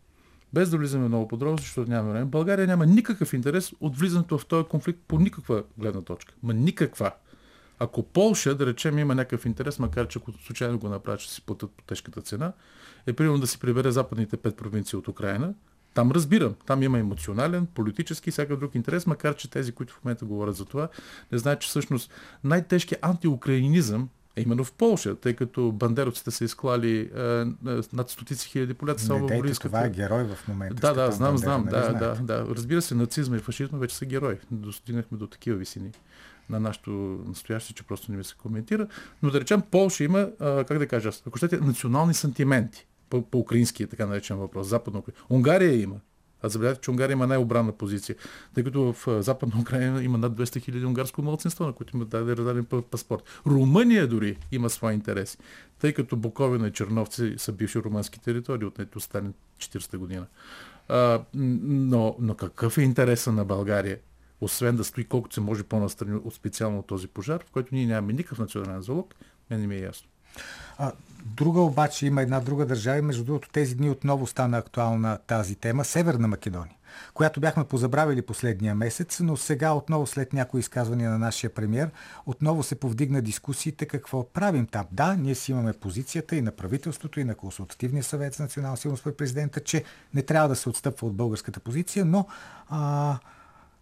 [0.54, 4.46] без да влизаме много подробно, защото няма време, България няма никакъв интерес от влизането в
[4.46, 6.34] този конфликт по никаква гледна точка.
[6.44, 7.12] Ма никаква.
[7.80, 11.42] Ако Полша, да речем, има някакъв интерес, макар че ако случайно го направят, ще си
[11.42, 12.54] платят по тежката цена,
[13.08, 15.54] е примерно да си прибере западните пет провинции от Украина,
[15.94, 16.56] там разбирам.
[16.66, 20.56] Там има емоционален, политически и всякакъв друг интерес, макар че тези, които в момента говорят
[20.56, 20.90] за това,
[21.32, 22.12] не знаят, че всъщност
[22.44, 28.48] най-тежкият антиукраинизъм е именно в Польша, тъй като бандеровците са изклали е, е, над стотици
[28.48, 29.70] хиляди поляци само в Бориската.
[29.70, 30.76] Това е герой в момента.
[30.76, 31.68] Да, да, знам, знам.
[31.72, 32.46] Нали да, да, да.
[32.56, 34.38] Разбира се, нацизма и фашизма вече са герои.
[34.52, 35.92] Достигнахме до такива висини
[36.50, 36.92] на нашето
[37.28, 38.88] настояще, че просто не ми се коментира.
[39.24, 43.39] Но да речем, Полша има, а, как да кажа, ако щете, национални сантименти по, по
[43.39, 45.96] украински, така наречен въпрос, западно Унгария има.
[46.43, 48.15] А забелязайте, че Унгария има най-обранна позиция,
[48.56, 52.38] тъй като в Западна Украина има над 200 хиляди унгарско младсинство, на които има даде
[52.38, 53.23] раздаден паспорт.
[53.47, 55.38] Румъния дори има свои интереси,
[55.80, 60.25] тъй като Буковина и Черновци са бивши румънски територии от нето стане 40-та година.
[60.88, 63.97] А, но, но какъв е интереса на България?
[64.41, 68.13] Освен да стои колкото се може по-настрани от специално този пожар, в който ние нямаме
[68.13, 69.15] никакъв национален залог,
[69.49, 70.10] мен не ми е ясно.
[70.78, 70.92] А,
[71.26, 75.56] друга обаче има една друга държава и между другото тези дни отново стана актуална тази
[75.56, 76.76] тема Северна Македония.
[77.13, 81.89] която бяхме позабравили последния месец, но сега отново след някои изказвания на нашия премьер,
[82.26, 84.86] отново се повдигна дискусиите какво правим там.
[84.92, 89.04] Да, ние си имаме позицията и на правителството, и на консултативния съвет за национална сигурност
[89.04, 92.28] при президента, че не трябва да се отстъпва от българската позиция, но
[92.70, 93.18] а,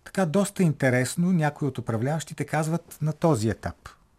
[0.03, 3.75] така доста интересно някои от управляващите казват на този етап.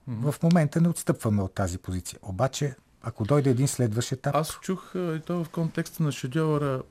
[0.08, 2.18] В момента не отстъпваме от тази позиция.
[2.22, 4.34] Обаче, ако дойде един следващ етап...
[4.34, 6.82] Аз чух и то в контекста на шедьовъра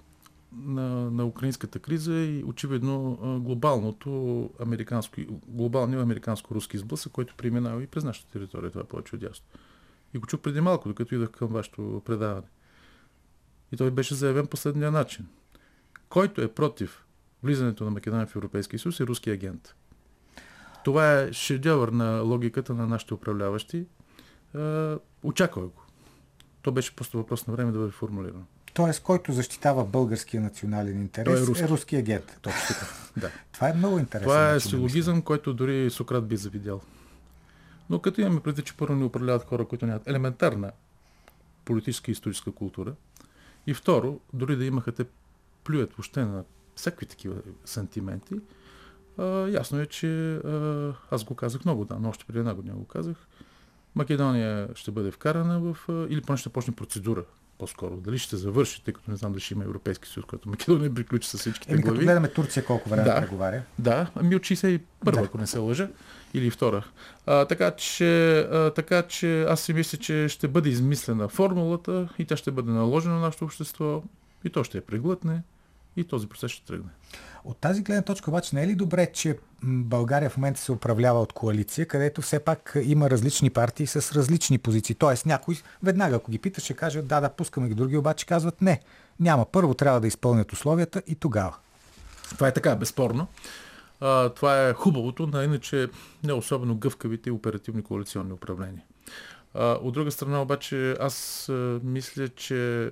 [0.51, 8.03] на, на украинската криза и очевидно глобалното американско, глобалния американско-руски сблъсък, който преминава и през
[8.03, 8.69] нашата територия.
[8.69, 9.45] Това е повече от ясно.
[10.13, 12.47] И го чух преди малко, докато идах към вашето предаване.
[13.71, 15.27] И той беше заявен последния начин.
[16.10, 17.06] Който е против
[17.43, 19.75] влизането на Македония в Европейския съюз е руски агент.
[20.88, 23.86] Това е шедьовър на логиката на нашите управляващи.
[25.23, 25.82] Очаквах го.
[26.62, 28.43] То беше просто въпрос на време да бъде формулирано.
[28.73, 32.39] Тоест, който защитава българския национален интерес, е руски, е руски агент.
[32.41, 32.86] Точно така.
[33.17, 33.32] Да.
[33.54, 34.28] Това е много интересно.
[34.28, 36.82] Това е силогизъм, който дори Сократ би завидял.
[37.89, 40.71] Но като имаме преди, че първо ни управляват хора, които нямат елементарна
[41.65, 42.93] политическа и историческа култура,
[43.67, 45.06] и второ, дори да имаха те
[45.63, 46.43] плюят въобще на
[46.76, 48.36] всякакви такива сантименти,
[49.17, 52.75] а, ясно е, че а, аз го казах много, да, но още преди една година
[52.75, 53.15] го казах.
[53.95, 57.23] Македония ще бъде вкарана в, а, или поне ще почне процедура
[57.58, 57.95] по-скоро.
[57.97, 61.30] Дали ще завърши, тъй като не знам дали ще има Европейски съюз, който Македония приключи
[61.30, 61.95] с всичките Еми, глави.
[61.97, 63.21] като гледаме Турция колко време Да.
[63.21, 63.62] преговаря.
[63.80, 65.19] Да, ами от 61 да.
[65.19, 65.89] ако не се лъжа,
[66.34, 66.86] или втора.
[67.25, 72.25] А, така, че, а, така че аз си мисля, че ще бъде измислена формулата и
[72.25, 74.03] тя ще бъде наложена на нашето общество
[74.43, 75.41] и то ще я преглътне
[75.97, 76.89] и този процес ще тръгне.
[77.45, 81.21] От тази гледна точка обаче не е ли добре, че България в момента се управлява
[81.21, 84.95] от коалиция, където все пак има различни партии с различни позиции.
[84.95, 87.73] Тоест някой веднага, ако ги питаш, ще кажат да, да, пускаме ги.
[87.73, 88.81] Други обаче казват не.
[89.19, 89.45] Няма.
[89.45, 91.55] Първо трябва да изпълнят условията и тогава.
[92.29, 93.27] Това е така, безспорно.
[94.01, 95.88] А, това е хубавото на иначе
[96.23, 98.83] не особено гъвкавите и оперативни коалиционни управления.
[99.55, 101.45] От друга страна обаче аз
[101.83, 102.91] мисля, че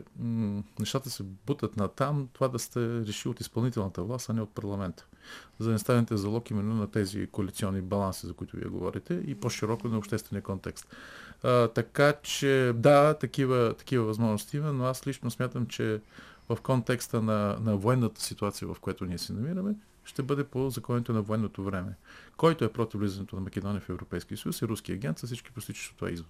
[0.79, 4.55] нещата се бутат на там, това да сте реши от изпълнителната власт, а не от
[4.55, 5.05] парламента.
[5.59, 9.35] За да не станете залог именно на тези коалиционни баланси, за които вие говорите, и
[9.35, 10.87] по-широко на обществения контекст.
[11.43, 16.01] А, така че да, такива, такива възможности има, но аз лично смятам, че
[16.49, 21.11] в контекста на, на военната ситуация, в която ние се намираме, ще бъде по законите
[21.11, 21.95] на военното време.
[22.37, 25.91] Който е против влизането на Македония в Европейския съюз е руски агент с всички постичащи
[25.91, 26.29] от това изводи.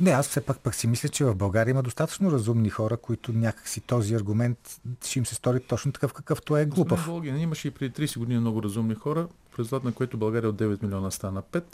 [0.00, 3.32] Не, аз все пак пък си мисля, че в България има достатъчно разумни хора, които
[3.32, 7.06] някакси този аргумент ще им се стори точно такъв, какъвто е глупав.
[7.06, 10.56] Волгин, имаше и преди 30 години много разумни хора, в резултат на което България от
[10.56, 11.64] 9 милиона стана 5.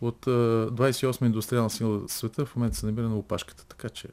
[0.00, 3.64] От а, 28 индустриална сила в света в момента се намира на опашката.
[3.68, 4.08] Така че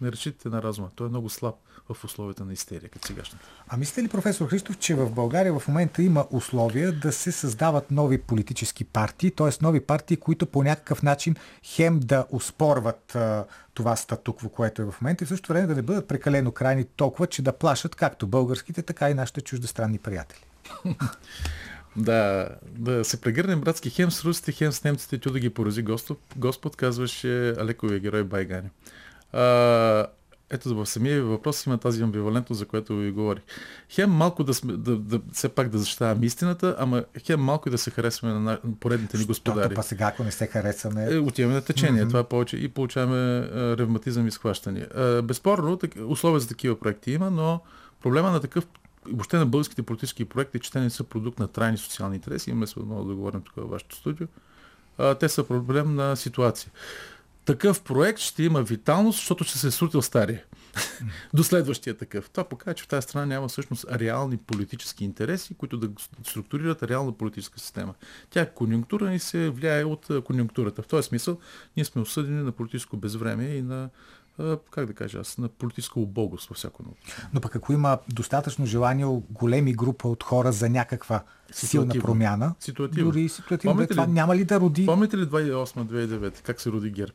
[0.00, 0.90] не разчитате на разума.
[0.94, 1.54] Той е много слаб
[1.94, 3.44] в условията на истерия, като сегашната.
[3.68, 7.90] А мислите ли, професор Христов, че в България в момента има условия да се създават
[7.90, 9.48] нови политически партии, т.е.
[9.62, 14.94] нови партии, които по някакъв начин хем да успорват а, това статукво, което е в
[15.00, 18.26] момента и в същото време да не бъдат прекалено крайни толкова, че да плашат както
[18.26, 20.44] българските, така и нашите чуждестранни приятели?
[21.96, 25.82] Да, да се прегърнем братски хем с русите, хем с немците, тю да ги порази
[25.82, 28.68] Господ, Господ казваше Алековия герой Байгани.
[29.32, 30.06] А,
[30.50, 33.42] ето в самия въпрос има тази амбивалентност, за която ви говорих.
[33.88, 37.72] Хем малко да, сме, да, да все пак да защитаваме истината, ама хем малко и
[37.72, 39.74] да се харесваме на, поредните ни господари.
[39.74, 41.08] Па сега, ако не се харесаме...
[41.10, 42.08] Е, отиваме на течение, mm-hmm.
[42.08, 44.88] това е повече и получаваме а, ревматизъм и схващания.
[44.94, 47.60] А, безспорно, так, условия за такива проекти има, но
[48.02, 48.66] проблема на такъв
[49.06, 52.66] въобще на българските политически проекти, че те не са продукт на трайни социални интереси, имаме
[52.66, 54.26] се отново да говорим тук във вашето студио,
[54.98, 56.72] а, те са проблем на ситуация
[57.52, 60.44] такъв проект ще има виталност, защото ще се е срутил стария.
[61.34, 62.30] До следващия такъв.
[62.30, 65.88] Това показва, че в тази страна няма всъщност реални политически интереси, които да
[66.26, 67.94] структурират реална политическа система.
[68.30, 70.82] Тя е конюнктура и се влияе от конюнктурата.
[70.82, 71.38] В този смисъл
[71.76, 73.88] ние сме осъдени на политическо безвремие и на
[74.70, 76.94] как да кажа аз, на политическа убогост във всяко едно.
[77.34, 83.10] Но пък ако има достатъчно желание големи група от хора за някаква силна промяна, ситуативно.
[83.10, 84.86] дори ситуативно, това няма ли да роди?
[84.86, 87.12] Помните ли 2008-2009, как се роди ГЕРБ?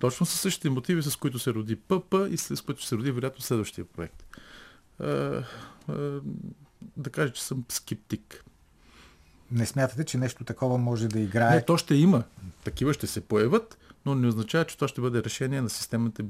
[0.00, 3.42] Точно с същите мотиви, с които се роди ПП и с които се роди вероятно
[3.42, 4.24] следващия проект.
[5.00, 5.06] А,
[5.88, 6.20] а,
[6.96, 8.44] да кажа, че съм скептик.
[9.52, 11.54] Не смятате, че нещо такова може да играе?
[11.54, 12.24] Не, то ще има.
[12.64, 15.68] Такива ще се появят, но не означава, че това ще бъде решение на,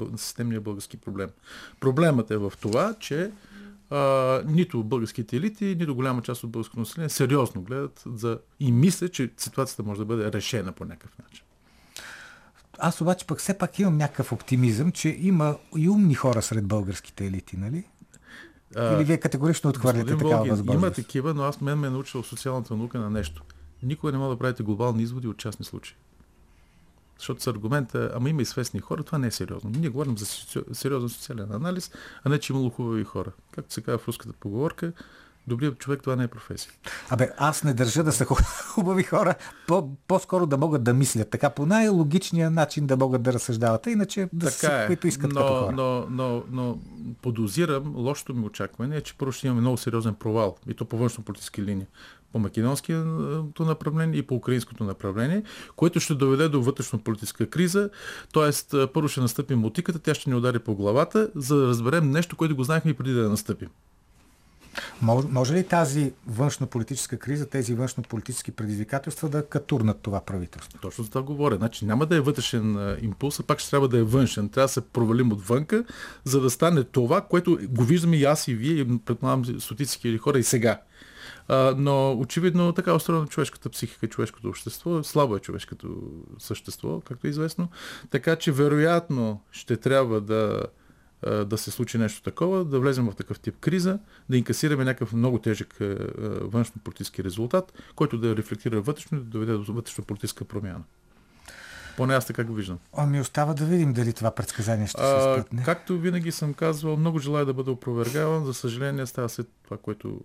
[0.00, 1.30] на системния български проблем.
[1.80, 3.30] Проблемът е в това, че
[3.90, 8.38] а, нито българските елити, нито голяма част от българското население сериозно гледат за...
[8.60, 11.44] и мислят, че ситуацията може да бъде решена по някакъв начин.
[12.80, 17.26] Аз обаче пък все пак имам някакъв оптимизъм, че има и умни хора сред българските
[17.26, 17.84] елити, нали?
[18.76, 20.84] Или вие категорично отхвърляте такава Волгин, възможност?
[20.84, 23.42] Има такива, но аз мен ме е научил социалната наука на нещо.
[23.82, 25.96] Никога не може да правите глобални изводи от частни случаи.
[27.18, 29.70] Защото с аргумента, ама има и свестни хора, това не е сериозно.
[29.70, 30.26] Ние говорим за
[30.72, 31.90] сериозен социален анализ,
[32.24, 33.32] а не, че имало хубави хора.
[33.52, 34.92] Както се казва в руската поговорка,
[35.50, 36.72] добрият човек това не е професия.
[37.10, 38.24] Абе, аз не държа да са
[38.74, 39.34] хубави хора,
[39.66, 43.90] по- по-скоро да могат да мислят така, по най-логичния начин да могат да разсъждават, а
[43.90, 45.72] иначе да така са е, които искат но, като хора.
[45.72, 46.78] Но, но, но
[47.22, 50.98] подозирам, лошото ми очакване е, че първо ще имаме много сериозен провал, и то по
[50.98, 51.86] външно-политически линии
[52.32, 55.42] по македонското направление и по украинското направление,
[55.76, 57.90] което ще доведе до вътрешно-политическа криза.
[58.32, 62.36] Тоест, първо ще настъпи мотиката, тя ще ни удари по главата, за да разберем нещо,
[62.36, 63.68] което го знаехме и преди да настъпим.
[65.02, 70.78] Може, може ли тази външно-политическа криза, тези външно-политически предизвикателства да катурнат това правителство?
[70.82, 71.56] Точно за това говоря.
[71.56, 74.48] Значи няма да е вътрешен импулс, а пак ще трябва да е външен.
[74.48, 75.84] Трябва да се провалим отвънка,
[76.24, 80.18] за да стане това, което го виждаме и аз и вие, и предполагам стотици хиляди
[80.18, 80.80] хора и сега.
[81.48, 85.02] А, но очевидно така устроена човешката психика, човешкото общество.
[85.02, 85.96] Слабо е човешкото
[86.38, 87.68] същество, както е известно.
[88.10, 90.62] Така че вероятно ще трябва да
[91.22, 95.38] да се случи нещо такова, да влезем в такъв тип криза, да инкасираме някакъв много
[95.38, 95.76] тежък
[96.40, 100.82] външно-политически резултат, който да рефлектира вътрешно и да доведе до вътрешно-политическа промяна.
[101.96, 102.78] Поне аз така го виждам.
[102.96, 105.62] Ами остава да видим дали това предсказание ще се спътне.
[105.64, 108.44] Както винаги съм казвал, много желая да бъда опровергаван.
[108.44, 110.20] За съжаление става се това, което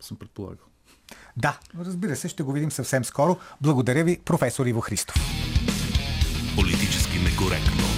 [0.00, 0.66] съм предполагал.
[1.36, 3.38] Да, разбира се, ще го видим съвсем скоро.
[3.60, 5.16] Благодаря ви, професор Иво Христов.
[6.56, 7.91] Политически некоректно.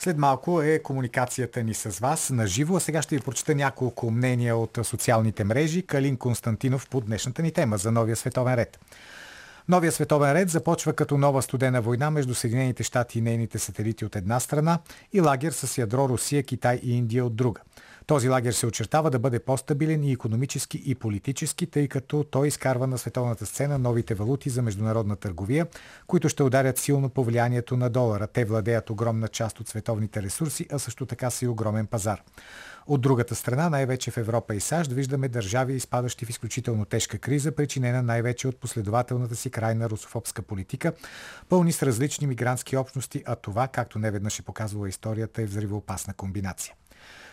[0.00, 4.10] След малко е комуникацията ни с вас на живо, а сега ще ви прочета няколко
[4.10, 5.82] мнения от социалните мрежи.
[5.82, 8.78] Калин Константинов по днешната ни тема за новия световен ред.
[9.68, 14.16] Новия световен ред започва като нова студена война между Съединените щати и нейните сателити от
[14.16, 14.78] една страна
[15.12, 17.60] и лагер с ядро Русия, Китай и Индия от друга.
[18.08, 22.86] Този лагер се очертава да бъде по-стабилен и економически и политически, тъй като той изкарва
[22.86, 25.66] на световната сцена новите валути за международна търговия,
[26.06, 28.26] които ще ударят силно по влиянието на долара.
[28.26, 32.22] Те владеят огромна част от световните ресурси, а също така са и огромен пазар.
[32.86, 37.52] От другата страна, най-вече в Европа и САЩ, виждаме държави, изпадащи в изключително тежка криза,
[37.52, 40.92] причинена най-вече от последователната си крайна русофобска политика,
[41.48, 46.74] пълни с различни мигрантски общности, а това, както неведнъж е показвала историята, е взривоопасна комбинация.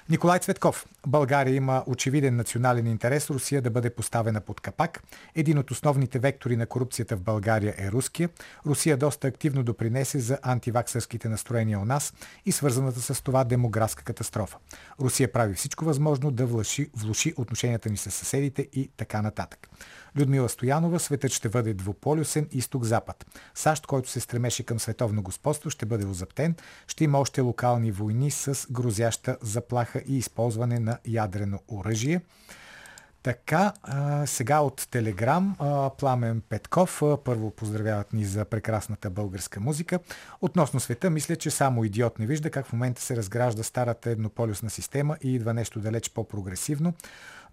[0.10, 0.86] Николай Цветков.
[1.08, 5.04] България има очевиден национален интерес Русия да бъде поставена под капак.
[5.36, 8.30] Един от основните вектори на корупцията в България е руския.
[8.66, 12.14] Русия доста активно допринесе за антиваксърските настроения у нас
[12.46, 14.58] и свързаната с това демографска катастрофа.
[15.02, 19.70] Русия прави всичко възможно да влуши, влуши отношенията ни с съседите и така нататък.
[20.18, 23.26] Людмила Стоянова, светът ще бъде двуполюсен изток-запад.
[23.56, 26.56] САЩ, който се стремеше към световно господство, ще бъде озаптен.
[26.88, 32.22] Ще има още локални войни с грозяща заплаха и използване на ядрено оръжие.
[33.24, 33.74] Така,
[34.26, 35.56] сега от Телеграм
[35.98, 37.02] Пламен Петков.
[37.24, 40.00] Първо поздравяват ни за прекрасната българска музика.
[40.42, 44.70] Относно света, мисля, че само идиот не вижда как в момента се разгражда старата еднополюсна
[44.70, 46.94] система и идва нещо далеч по-прогресивно.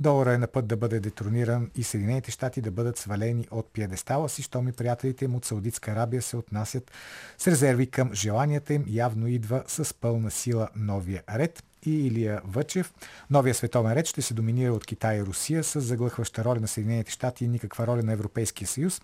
[0.03, 4.29] Долара е на път да бъде детрониран и Съединените щати да бъдат свалени от пиедестала
[4.29, 6.91] си, щом и приятелите им от Саудитска Арабия се отнасят
[7.39, 8.85] с резерви към желанията им.
[8.89, 12.95] Явно идва с пълна сила новия ред и Илия Въчев.
[13.31, 17.13] Новия световен ред ще се доминира от Китай и Русия с заглъхваща роля на Съединените
[17.13, 19.03] щати и никаква роля на Европейския съюз.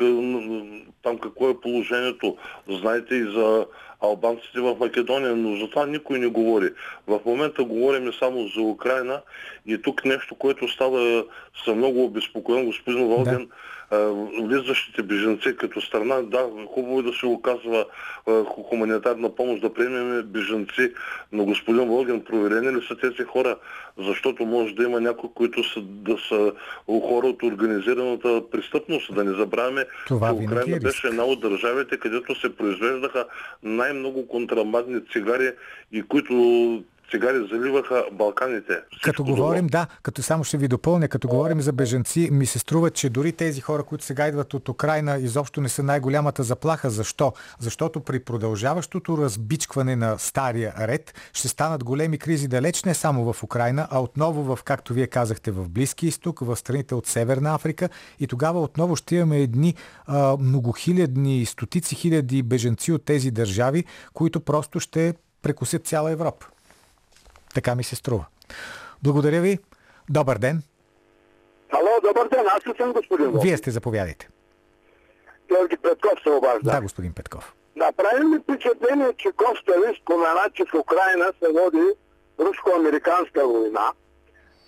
[1.03, 2.37] там какво е положението.
[2.69, 3.67] Знаете и за
[4.01, 6.71] албанците в Македония, но за това никой не говори.
[7.07, 9.21] В момента говорим само за Украина
[9.67, 11.25] и тук нещо, което става,
[11.65, 13.55] съм много обезпокоен, господин Волген, да
[14.41, 17.85] влизащите беженци като страна, да, хубаво е да се оказва
[18.69, 20.93] хуманитарна помощ, да приемем беженци,
[21.33, 23.57] но господин Волген, проверени ли са тези хора?
[23.99, 26.53] Защото може да има някои, които са, да са
[26.87, 29.15] хора от организираната престъпност.
[29.15, 33.25] Да не забравяме, Това че Украина е беше една от държавите, където се произвеждаха
[33.63, 35.53] най-много контрабандни цигари
[35.93, 36.35] и които
[37.11, 38.73] цигари заливаха Балканите.
[38.91, 42.59] Всичко като говорим, да, като само ще ви допълня, като говорим за бежанци, ми се
[42.59, 46.91] струва, че дори тези хора, които сега идват от Украина, изобщо не са най-голямата заплаха.
[46.91, 47.33] Защо?
[47.59, 53.43] Защото при продължаващото разбичкване на стария ред ще станат големи кризи далеч не само в
[53.43, 57.89] Украина, а отново в, както вие казахте, в Близки изток, в страните от Северна Африка
[58.21, 59.75] и тогава отново ще имаме едни
[60.07, 63.85] а, многохилядни, стотици хиляди бежанци от тези държави,
[64.15, 66.47] които просто ще прекусят цяла Европа.
[67.55, 68.27] Така ми се струва.
[69.03, 69.59] Благодаря ви.
[70.11, 70.63] Добър ден.
[71.73, 72.47] Ало, добър ден.
[72.47, 74.29] Аз съм господин Вие сте, заповядайте.
[75.49, 76.71] Георги Петков се обажда.
[76.71, 77.55] Да, господин Петков.
[77.77, 81.87] Да, прави ми впечатление, че Костелин спомена, че в Украина се води
[82.41, 83.93] руско-американска война.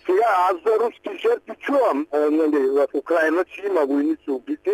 [0.06, 4.70] Сега аз за руски жертви чувам е, нали, в Украина, че има войници убити.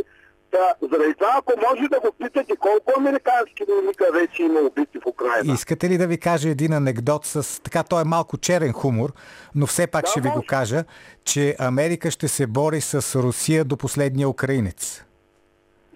[0.51, 5.07] Та, заради това, ако може да го питате колко американски войника вече има убити в
[5.07, 5.55] Украина.
[5.55, 7.63] Искате ли да ви кажа един анекдот с...
[7.63, 9.13] Така, той е малко черен хумор,
[9.55, 10.47] но все пак Да, ще ви го може.
[10.47, 10.85] кажа,
[11.25, 15.03] че Америка ще се бори с Русия до последния украинец.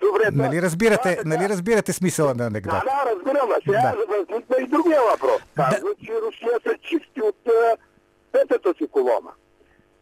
[0.01, 0.42] Добре, да.
[0.42, 2.72] Нали разбирате, Да, нали разбирате смисъла на анекдот?
[2.72, 3.48] Да, да, разбирам.
[3.64, 3.96] Сега Да.
[3.96, 4.16] да.
[4.18, 5.42] възниква и другия въпрос.
[5.57, 7.76] Казва, че Русия се чисти от е,
[8.32, 9.30] петата си колона.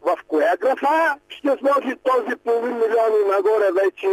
[0.01, 4.07] В коя графа ще сложи този половин милион и нагоре вече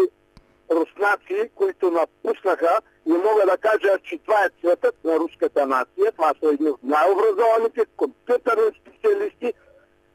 [0.70, 6.12] руснаци, които напуснаха и мога да кажа, че това е цветът на руската нация.
[6.12, 9.52] Това са едни от най-образованите компютърни специалисти.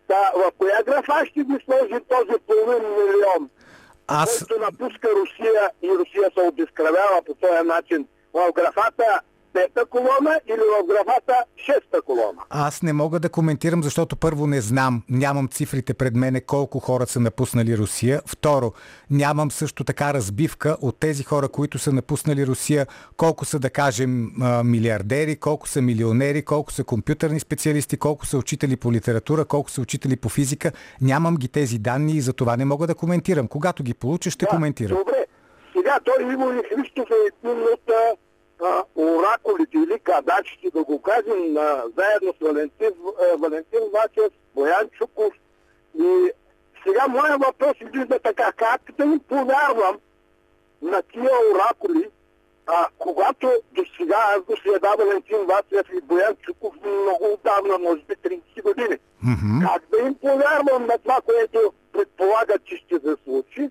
[0.08, 3.50] Да, в коя графа ще ги сложи този половин милион?
[4.08, 4.46] Аз...
[4.46, 9.22] който напуска Русия и Русия се обезкръвява по този начин в графата
[9.54, 12.42] пета колона или в графата шеста колона.
[12.50, 17.08] Аз не мога да коментирам, защото първо не знам, нямам цифрите пред мене колко хора
[17.08, 18.22] са напуснали Русия.
[18.26, 18.74] Второ,
[19.10, 22.88] нямам също така разбивка от тези хора, които са напуснали Русия,
[23.18, 24.32] колко са, да кажем,
[24.64, 29.82] милиардери, колко са милионери, колко са компютърни специалисти, колко са учители по литература, колко са
[29.82, 30.72] учители по физика.
[31.02, 33.48] Нямам ги тези данни и за това не мога да коментирам.
[33.48, 34.98] Когато ги получа, ще коментирам.
[34.98, 35.26] Добре.
[35.78, 37.92] Сега той Иво и Христов е един от
[38.62, 42.92] а, оракулите или кадачите, да го кажем, а, заедно с Валентин,
[43.22, 45.34] а, Валентин Вачев, Боян Чуков.
[46.00, 46.32] И
[46.84, 49.98] сега моят въпрос излиза така, как да им повярвам
[50.82, 52.10] на тия оракули,
[52.68, 58.02] а, когато до сега аз го следа Валентин Васев и Боян Чуков много отдавна, може
[58.02, 58.98] би 30 години.
[59.62, 63.70] Как да им повярвам на това, което предполагат, че ще се случи,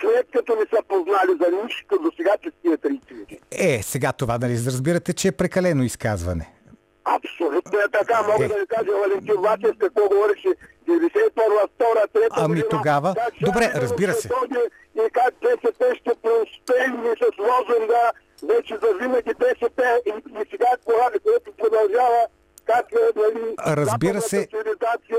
[0.00, 3.40] след като не са познали за нищо до сега, че тия 30 години.
[3.52, 6.52] Е, сега това, нали, разбирате, че е прекалено изказване.
[7.06, 8.22] Абсолютно е така.
[8.22, 8.48] Мога Е.
[8.48, 10.48] да ви кажа Валентин Васев какво говореше
[10.88, 11.00] 91
[11.78, 14.28] 2 3 Ами тогава- как добре, разбира се.
[14.96, 16.86] И как БСП ще преуспее
[17.16, 18.04] с лозунга
[18.44, 21.20] вече за винаги БСП и, и сега което
[21.58, 22.20] продължава
[22.70, 24.28] е, нали, Разбира се.
[24.28, 25.16] цивилизация,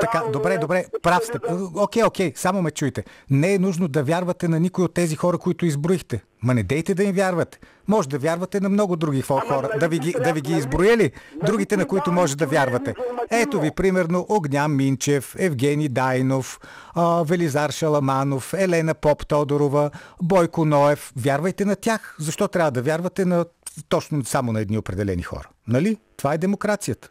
[0.00, 1.38] Така, добре, добре, прав сте.
[1.76, 3.04] Окей, окей, само ме чуйте.
[3.30, 6.22] Не е нужно да вярвате на никой от тези хора, които изброихте.
[6.42, 7.58] Ма не дейте да им вярвате.
[7.88, 9.68] Може да вярвате на много други хо- Ама хора.
[9.68, 10.58] нали Да ви, ги, трябва, да ви ги нали?
[10.58, 11.02] изброели.
[11.02, 12.94] Нали Другите, на които може да вярвате.
[13.30, 16.60] Ето ви, примерно, Огнян Минчев, Евгений Дайнов,
[17.22, 19.90] Велизар Шаламанов, Елена Поп Тодорова,
[20.22, 21.12] Бойко Ноев.
[21.16, 22.16] Вярвайте на тях.
[22.20, 23.44] Защо трябва да вярвате на
[23.88, 25.48] точно само на едни определени хора?
[25.68, 25.96] Нали?
[26.16, 27.10] Това е демокрацията.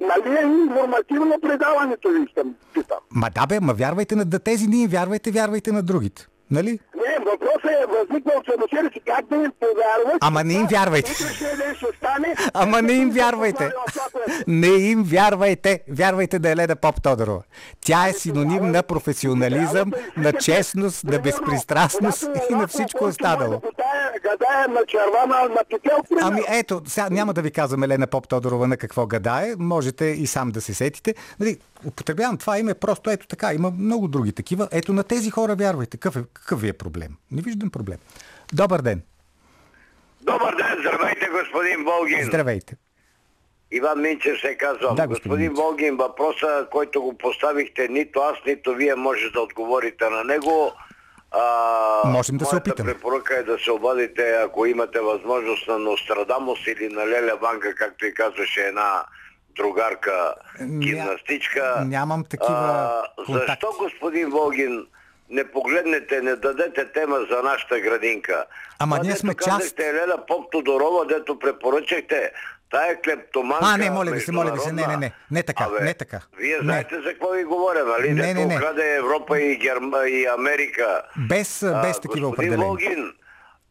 [0.00, 2.98] Нали е информативно предаването ви, искам, питам.
[3.10, 6.26] Ма да бе, ма вярвайте на тези не им вярвайте, вярвайте на другите.
[6.50, 6.70] Нали?
[6.70, 10.18] Не, въпросът е възникнал самоссебе си как да им повярваш.
[10.20, 11.12] Ама не им вярвайте.
[11.96, 12.34] Стане.
[12.54, 13.70] Ама не им вярвайте.
[14.46, 15.80] Не им вярвайте.
[15.88, 17.42] Вярвайте да е Леда Поп Тодорова.
[17.80, 23.60] Тя е синоним на професионализъм, на честност, на безпристрастност и на всичко останало.
[24.22, 25.98] Тая гадае на червана на петел.
[26.22, 30.26] Ами ето, сега няма да ви казвам Елена Поп Тодорова на какво гадае, можете и
[30.26, 31.14] сам да се сетите.
[31.40, 34.68] Нали, употребявам това име просто ето така, има много други такива.
[34.72, 37.08] Ето на тези хора вярвайте, какъв, е, какъв ви е проблем?
[37.30, 37.98] Не виждам проблем.
[38.52, 39.02] Добър ден,
[40.22, 42.24] Добър ден, здравейте, господин Волгин.
[42.24, 42.76] здравейте.
[43.72, 44.94] Иван Минчев се казвам.
[44.94, 45.54] Да, господин господин.
[45.54, 50.72] Волгин, въпроса, който го поставихте, нито аз, нито вие може да отговорите на него.
[51.32, 52.92] А, Можем да се опитаме.
[52.92, 58.06] препоръка е да се обадите, ако имате възможност на Нострадамус или на Леля Банка, както
[58.06, 59.04] и казваше една
[59.50, 61.82] другарка Ня- гимнастичка.
[61.82, 63.46] нямам такива контакти.
[63.46, 64.86] Защо, господин Волгин,
[65.30, 68.44] не погледнете, не дадете тема за нашата градинка?
[68.78, 72.32] Ама Това, ние сме част- казахте, Леля Поп Тодорова, дето препоръчахте,
[72.70, 75.64] тая клептоманка А, не, моля ви се, моля ви се, не, не, не, не така,
[75.66, 76.20] Абе, не така.
[76.38, 76.62] Вие Не.
[76.62, 78.10] знаете за какво ви говоря, нали?
[78.10, 78.56] Не, не, не.
[78.56, 81.02] украде Европа и, Герма, и Америка.
[81.18, 82.66] Без, А, без такива господин определения.
[82.66, 83.12] Волгин,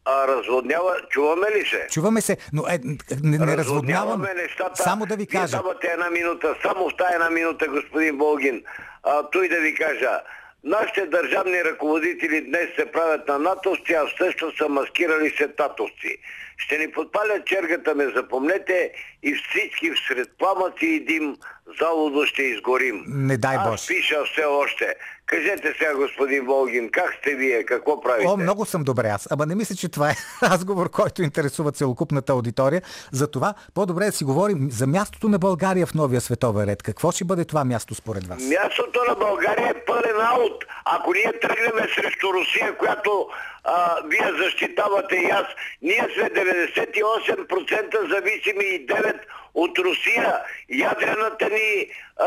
[0.04, 1.86] а, разводнява, чуваме ли се?
[1.90, 2.78] Чуваме се, но е,
[3.22, 4.26] не, не разводнявам.
[4.36, 4.82] нещата.
[4.82, 5.56] Само да ви Вие кажа.
[5.56, 8.62] давате една минута, само в тая една минута, господин Болгин.
[9.02, 10.20] А, той да ви кажа.
[10.64, 16.18] Нашите държавни ръководители днес се правят на натовци, а също са маскирали се татовци.
[16.60, 18.92] Ще ни подпалят чергата, ме запомнете,
[19.22, 21.36] и всички всред пламъци и дим
[21.80, 23.04] залудо ще изгорим.
[23.06, 23.86] Не дай Аз Боже.
[23.86, 24.94] пиша все още.
[25.26, 28.28] Кажете сега, господин Волгин, как сте вие, какво правите?
[28.28, 29.28] О, много съм добре аз.
[29.30, 32.82] Ама не мисля, че това е разговор, който интересува целокупната аудитория.
[33.12, 36.82] Затова по-добре да си говорим за мястото на България в новия световен ред.
[36.82, 38.42] Какво ще бъде това място според вас?
[38.42, 40.64] Мястото на България е пълен аут.
[40.84, 43.28] Ако ние тръгнем срещу Русия, която
[43.64, 45.46] а, вие защитавате и аз,
[45.82, 49.09] ние сме 98% зависими и 9%
[49.54, 50.40] от Русия.
[50.68, 51.86] Ядрената ни
[52.20, 52.26] а,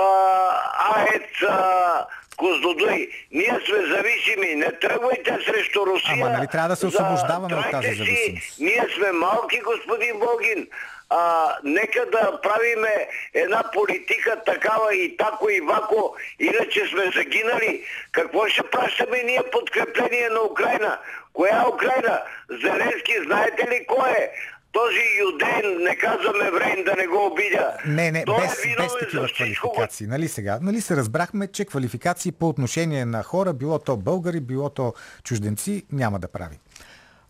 [0.95, 2.05] АЕЦ а,
[2.37, 3.09] Козлодуй.
[3.31, 4.55] Ние сме зависими.
[4.55, 6.13] Не тръгвайте срещу Русия.
[6.13, 7.97] Ама нали трябва да се освобождаваме от тази трайте си.
[7.97, 8.59] зависимост?
[8.59, 10.67] Ние сме малки, господин Богин.
[11.09, 17.83] А, нека да правиме една политика такава и тако и вако, иначе сме загинали.
[18.11, 20.99] Какво ще пращаме ние подкрепление на Украина?
[21.33, 22.21] Коя е Украина?
[22.49, 24.31] Зеленски, знаете ли кой е?
[24.73, 27.77] Този юдейн, не казвам еврейн да не го обидя.
[27.85, 30.07] Не, не, Той е без, виновен без такива квалификации.
[30.07, 30.59] Нали сега?
[30.61, 34.93] Нали се разбрахме, че квалификации по отношение на хора, било то българи, било то
[35.23, 36.59] чужденци, няма да прави.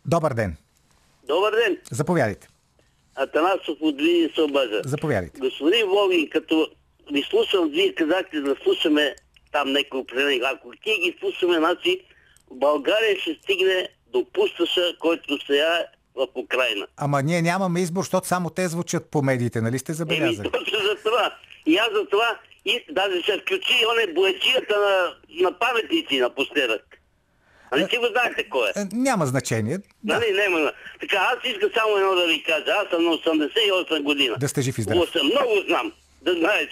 [0.06, 0.56] Добър ден.
[1.28, 1.78] Добър ден.
[1.92, 2.48] Заповядайте.
[3.16, 4.82] Атанасов от Видин се обажа.
[4.86, 5.40] Заповядайте.
[5.40, 6.68] Господин Волгин, като
[7.14, 9.16] ви слушам, вие казахте да слушаме
[9.52, 10.42] там някой определен.
[10.46, 12.00] Ако ние ги слушаме, значи
[12.52, 15.86] България ще стигне до пусташа, който сега е
[16.16, 16.88] в Украина.
[16.98, 20.52] Ама ние нямаме избор, защото само те звучат по медиите, нали сте Еми, забелязали?
[20.52, 21.36] точно за това.
[21.66, 26.82] И аз за това, и даже ще включи оне боячията на, на паметници напоследък.
[27.72, 28.80] Нали си го знаете кой е?
[28.82, 29.78] Е, Няма значение.
[30.04, 30.14] Да.
[30.14, 30.72] Нали, няма.
[31.00, 32.72] Така, аз искам само едно да ви кажа.
[32.84, 34.36] Аз съм на 88 година.
[34.40, 35.10] Да сте жив и здрав.
[35.12, 35.92] Съм, много знам,
[36.22, 36.70] да знаеш.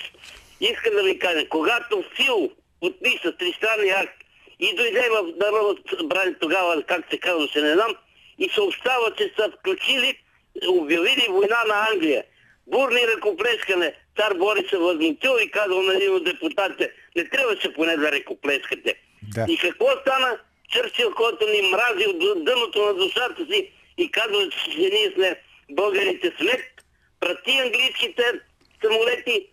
[0.62, 2.50] Искам да ви кажа, когато Фил
[2.82, 4.14] подписа тристранния акт
[4.60, 7.92] и дойде в Народното събрание тогава, как се казваше, не знам,
[8.42, 10.18] и съобщава, че са включили,
[10.68, 12.24] обявили война на Англия.
[12.68, 13.94] Бурни ръкоплескане.
[14.18, 18.96] Цар Борис се възмутил и казал на един от депутатите, не трябваше поне да ръкоплескате.
[19.36, 19.46] Да.
[19.50, 20.39] И какво стана?
[20.70, 25.36] Чърчил, който ни мрази от дъното на душата си и казва, че ние сме
[25.70, 26.64] българите смет,
[27.20, 28.24] прати английските
[28.84, 29.48] самолети,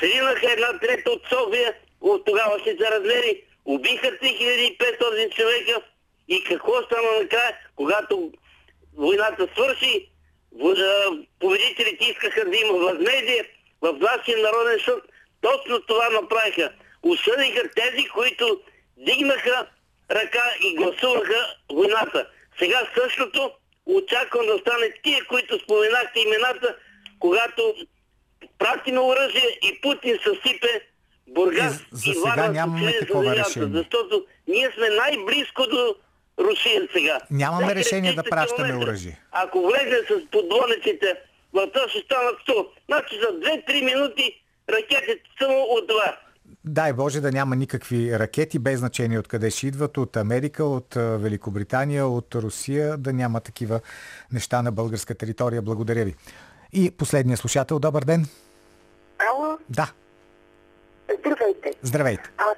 [0.00, 5.82] сринаха една трета от София, от тогавашните размери, убиха 3500 човека
[6.30, 8.32] и какво стана накрая, когато
[8.96, 10.10] войната свърши,
[11.40, 13.44] победителите искаха да има възмездие
[13.82, 15.02] в нашия народен съд.
[15.40, 16.72] Точно това направиха.
[17.02, 18.60] Осъдиха тези, които
[18.96, 19.66] дигнаха
[20.10, 22.26] ръка и гласуваха войната.
[22.58, 23.50] Сега същото
[23.86, 26.76] очаквам да стане тия, които споменахте имената,
[27.18, 27.74] когато
[28.58, 30.80] пратиме оръжие и Путин съсипе
[31.28, 33.68] Бургас И за и сега Варна нямаме такова решение.
[33.72, 35.94] Защото ние сме най-близко до
[36.40, 37.18] Русия сега.
[37.30, 39.20] Нямаме Всеки решение да 300 пращаме оръжие.
[39.32, 41.14] Ако влезе с подводниците,
[41.52, 42.66] в това ще станат 100.
[42.88, 46.16] Значи за 2-3 минути ракетите само от това.
[46.64, 52.06] Дай Боже да няма никакви ракети, без значение откъде ще идват, от Америка, от Великобритания,
[52.06, 53.80] от Русия, да няма такива
[54.32, 55.62] неща на българска територия.
[55.62, 56.14] Благодаря ви.
[56.72, 58.26] И последния слушател, добър ден.
[59.18, 59.92] Ало, Да,
[61.20, 61.72] здравейте.
[61.82, 62.30] здравейте.
[62.38, 62.56] Аз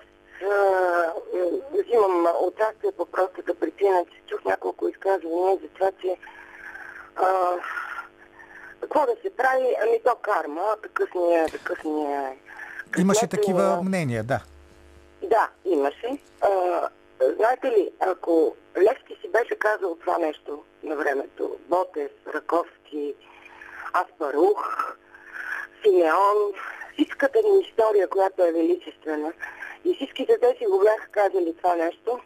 [1.73, 6.17] взимам участие по простата причина, че чух няколко изказвания за това, че
[7.17, 7.27] а,
[8.81, 12.39] какво да се прави, ами то карма, такъв ни е, такъв ни е.
[12.99, 14.41] Имаше такива а, мнения, да.
[15.23, 16.19] Да, имаше.
[16.41, 16.49] А,
[17.37, 23.15] знаете ли, ако Левски си беше казал това нещо на времето, Ботев, Раковски,
[23.95, 24.97] Аспарух,
[25.83, 26.53] Симеон,
[26.93, 29.33] всичката ни история, която е величествена,
[29.85, 32.21] и всичките те си го бяха казали това нещо,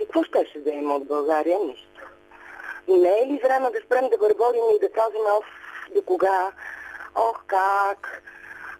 [0.00, 1.58] и какво щеше да има от България?
[1.58, 2.00] Нищо.
[2.88, 5.44] Не е ли време да спрем да бърборим и да казваме, ох,
[5.94, 6.52] до кога,
[7.14, 8.22] ох, как?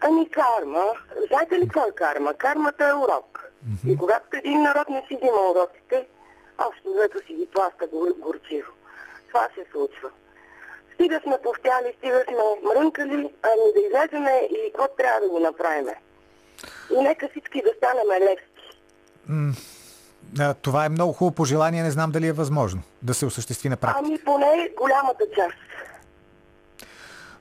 [0.01, 0.85] Ами карма.
[1.29, 2.35] Знаете ли какво е карма?
[2.35, 3.51] Кармата е урок.
[3.69, 3.93] Mm-hmm.
[3.93, 6.07] И когато един народ не си взима уроките,
[6.69, 7.87] общо взето си ги пласта
[8.19, 8.73] горчиво.
[9.29, 10.11] Това се случва.
[10.95, 15.89] Стига сме повтяли, стига сме мрънкали, ами да излеземе и какво трябва да го направим.
[16.99, 18.49] И нека всички да станем левски.
[20.63, 24.05] Това е много хубаво пожелание, не знам дали е възможно да се осъществи на практика.
[24.07, 25.57] Ами поне голямата част.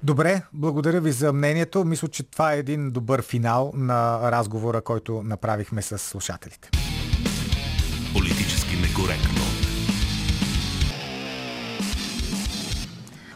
[0.04, 1.86] Добре, благодаря ви за мнението.
[1.86, 6.70] Мисля, че това е един добър финал на разговора, който направихме с слушателите.
[8.14, 9.43] Политически некоректно.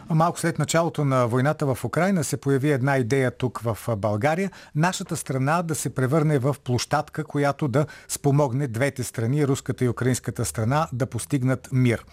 [0.10, 4.52] Малко след началото на войната в Украина се появи една идея тук в България.
[4.76, 10.46] Нашата страна да се превърне в площадка, която да спомогне двете страни, руската и украинската
[10.46, 12.06] страна, да постигнат мир.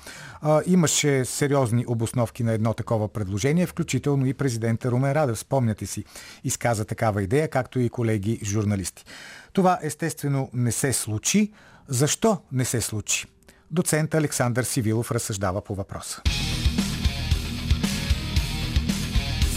[0.66, 6.04] имаше сериозни обосновки на едно такова предложение, включително и президента Румен Радев, спомняте си,
[6.44, 9.04] изказа такава идея, както и колеги журналисти.
[9.52, 11.52] Това естествено не се случи.
[11.88, 13.26] Защо не се случи?
[13.70, 16.22] Доцент Александър Сивилов разсъждава по въпроса.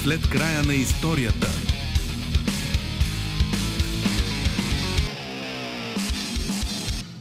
[0.07, 1.47] След края на историята.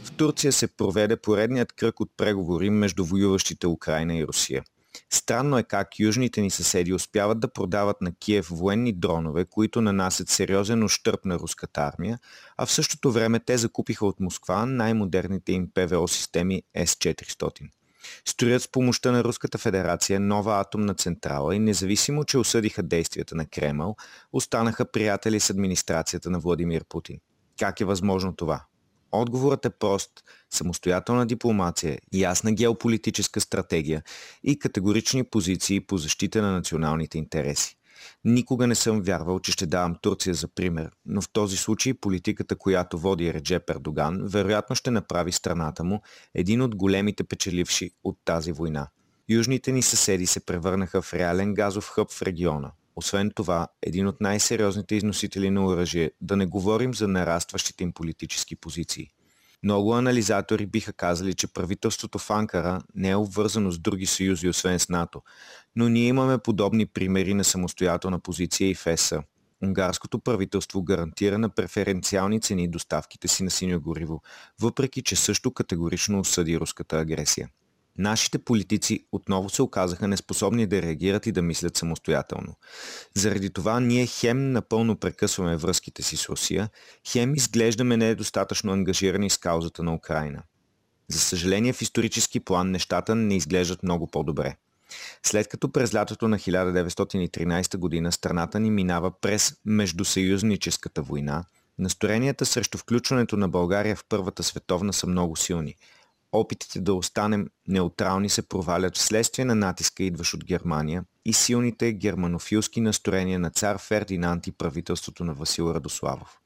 [0.03, 4.63] В Турция се проведе поредният кръг от преговори между воюващите Украина и Русия.
[5.09, 10.29] Странно е как южните ни съседи успяват да продават на Киев военни дронове, които нанасят
[10.29, 12.19] сериозен ощърп на руската армия,
[12.57, 17.69] а в същото време те закупиха от Москва най-модерните им ПВО системи С-400
[18.25, 23.45] строят с помощта на Руската федерация нова атомна централа и независимо, че осъдиха действията на
[23.45, 23.95] Кремъл,
[24.33, 27.19] останаха приятели с администрацията на Владимир Путин.
[27.59, 28.63] Как е възможно това?
[29.11, 30.11] Отговорът е прост–
[30.49, 34.03] самостоятелна дипломация, ясна геополитическа стратегия
[34.43, 37.77] и категорични позиции по защита на националните интереси.
[38.25, 42.55] Никога не съм вярвал, че ще давам Турция за пример, но в този случай политиката,
[42.55, 46.01] която води Реджеп Ердоган, вероятно ще направи страната му
[46.35, 48.87] един от големите печеливши от тази война.
[49.29, 52.71] Южните ни съседи се превърнаха в реален газов хъб в региона.
[52.95, 58.55] Освен това, един от най-сериозните износители на оръжие, да не говорим за нарастващите им политически
[58.55, 59.09] позиции.
[59.63, 64.79] Много анализатори биха казали, че правителството в Анкара не е обвързано с други съюзи, освен
[64.79, 65.21] с НАТО,
[65.77, 69.23] но ние имаме подобни примери на самостоятелна позиция и в ЕСА.
[69.63, 74.21] Унгарското правителство гарантира на преференциални цени доставките си на синьо гориво,
[74.61, 77.49] въпреки че също категорично осъди руската агресия.
[77.97, 82.55] Нашите политици отново се оказаха неспособни да реагират и да мислят самостоятелно.
[83.15, 86.69] Заради това ние хем напълно прекъсваме връзките си с Русия,
[87.07, 90.43] хем изглеждаме недостатъчно ангажирани с каузата на Украина.
[91.09, 94.55] За съжаление в исторически план нещата не изглеждат много по-добре.
[95.23, 101.43] След като през лятото на 1913 година страната ни минава през Междусъюзническата война,
[101.79, 105.75] настроенията срещу включването на България в Първата световна са много силни–
[106.31, 112.81] Опитите да останем неутрални се провалят вследствие на натиска, идващ от Германия и силните германофилски
[112.81, 116.39] настроения на цар Фердинанд и правителството на Васил Радославов.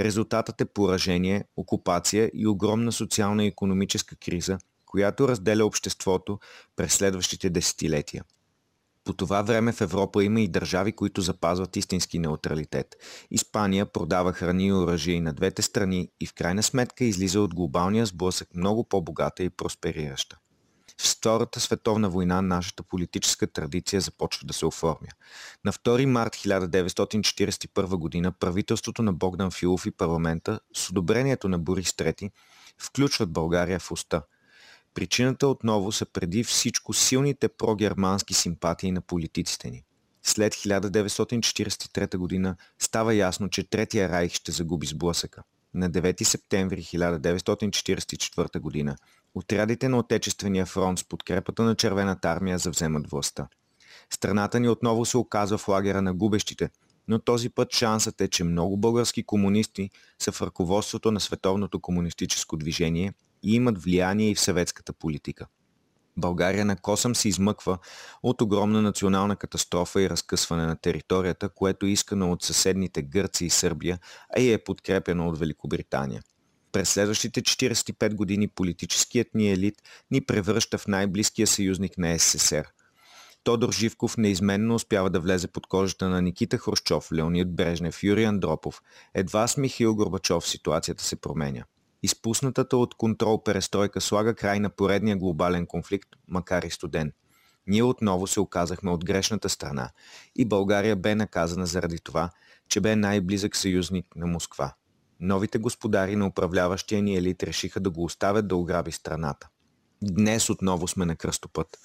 [0.00, 4.58] Резултатът е поражение, окупация и огромна социална и економическа криза,
[4.90, 6.38] която разделя обществото
[6.76, 8.24] през следващите десетилетия–
[9.04, 12.96] по това време в Европа има и държави, които запазват истински неутралитет.
[13.30, 17.54] Испания продава храни и оръжие и на двете страни и в крайна сметка излиза от
[17.54, 20.38] глобалния сблъсък много по-богата и просперираща.
[20.98, 25.08] В Втората световна война нашата политическа традиция започва да се оформя.
[25.64, 28.32] На 2 март 1941 г.
[28.40, 32.30] правителството на Богдан Филов и парламента с одобрението на Борис III
[32.78, 34.22] включват България в уста–
[34.94, 39.84] Причината отново са преди всичко силните прогермански симпатии на политиците ни.
[40.22, 42.56] След 1943 г.
[42.78, 45.42] става ясно, че Третия райх ще загуби сблъсъка.
[45.74, 48.96] На 9 септември 1944 г.
[49.34, 53.48] отрядите на Отечествения фронт с подкрепата на Червената армия завземат властта.
[54.10, 56.70] Страната ни отново се оказва в лагера на губещите,
[57.08, 62.56] но този път шансът е, че много български комунисти са в ръководството на световното комунистическо
[62.56, 63.12] движение
[63.42, 65.46] и имат влияние и в съветската политика.
[66.16, 67.78] България на косъм се измъква
[68.22, 73.50] от огромна национална катастрофа и разкъсване на територията, което е искано от съседните Гърция и
[73.50, 73.98] Сърбия,
[74.36, 76.22] а и е подкрепено от Великобритания.
[76.72, 79.74] През следващите 45 години политическият ни елит
[80.10, 82.64] ни превръща в най-близкия съюзник на СССР.
[83.44, 88.82] Тодор Живков неизменно успява да влезе под кожата на Никита Хрущов, Леонид Брежнев, Юрий Андропов.
[89.14, 91.64] Едва с Михаил Горбачов ситуацията се променя.
[92.02, 97.12] Изпуснатата от контрол перестройка слага край на поредния глобален конфликт, макар и студен.
[97.66, 99.90] Ние отново се оказахме от грешната страна
[100.36, 102.30] и България бе наказана заради това,
[102.68, 104.74] че бе най-близък съюзник на Москва.
[105.20, 109.48] Новите господари на управляващия ни елит решиха да го оставят да ограби страната.
[110.02, 111.78] Днес отново сме на кръстопът.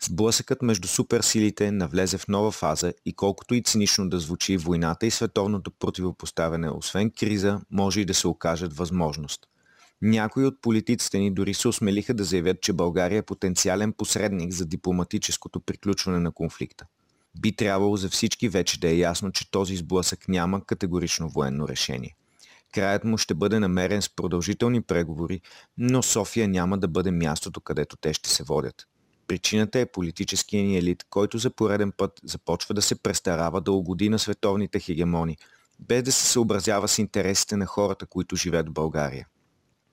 [0.00, 5.10] Сблъсъкът между суперсилите навлезе в нова фаза и колкото и цинично да звучи, войната и
[5.10, 9.46] световното противопоставяне, освен криза, може и да се окажат възможност.
[10.02, 14.66] Някои от политиците ни дори се осмелиха да заявят, че България е потенциален посредник за
[14.66, 16.86] дипломатическото приключване на конфликта.
[17.40, 22.16] Би трябвало за всички вече да е ясно, че този сблъсък няма категорично военно решение.
[22.72, 25.40] Краят му ще бъде намерен с продължителни преговори,
[25.78, 28.86] но София няма да бъде мястото, където те ще се водят.
[29.26, 34.08] Причината е политическия ни елит, който за пореден път започва да се престарава да угоди
[34.08, 35.36] на световните хегемони,
[35.80, 39.26] без да се съобразява с интересите на хората, които живеят в България.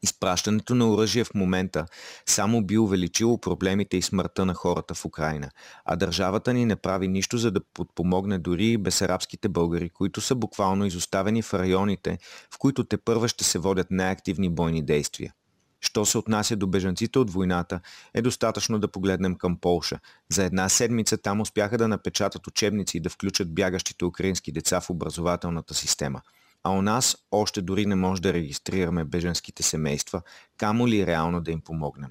[0.04, 1.86] Изпращането на оръжие в момента
[2.26, 5.50] само би увеличило проблемите и смъртта на хората в Украина,
[5.86, 10.36] а държавата ни не прави нищо за да подпомогне дори и бесарабските българи, които са
[10.36, 12.18] буквално изоставени в районите,
[12.54, 15.34] в които те първа ще се водят най-активни бойни действия.
[15.82, 17.80] Що се отнася до бежанците от войната,
[18.14, 20.00] е достатъчно да погледнем към Полша.
[20.32, 24.90] За една седмица там успяха да напечатат учебници и да включат бягащите украински деца в
[24.90, 26.22] образователната система–
[26.64, 30.22] а у нас още дори не може да регистрираме беженските семейства,
[30.58, 32.10] камо ли реално да им помогнем.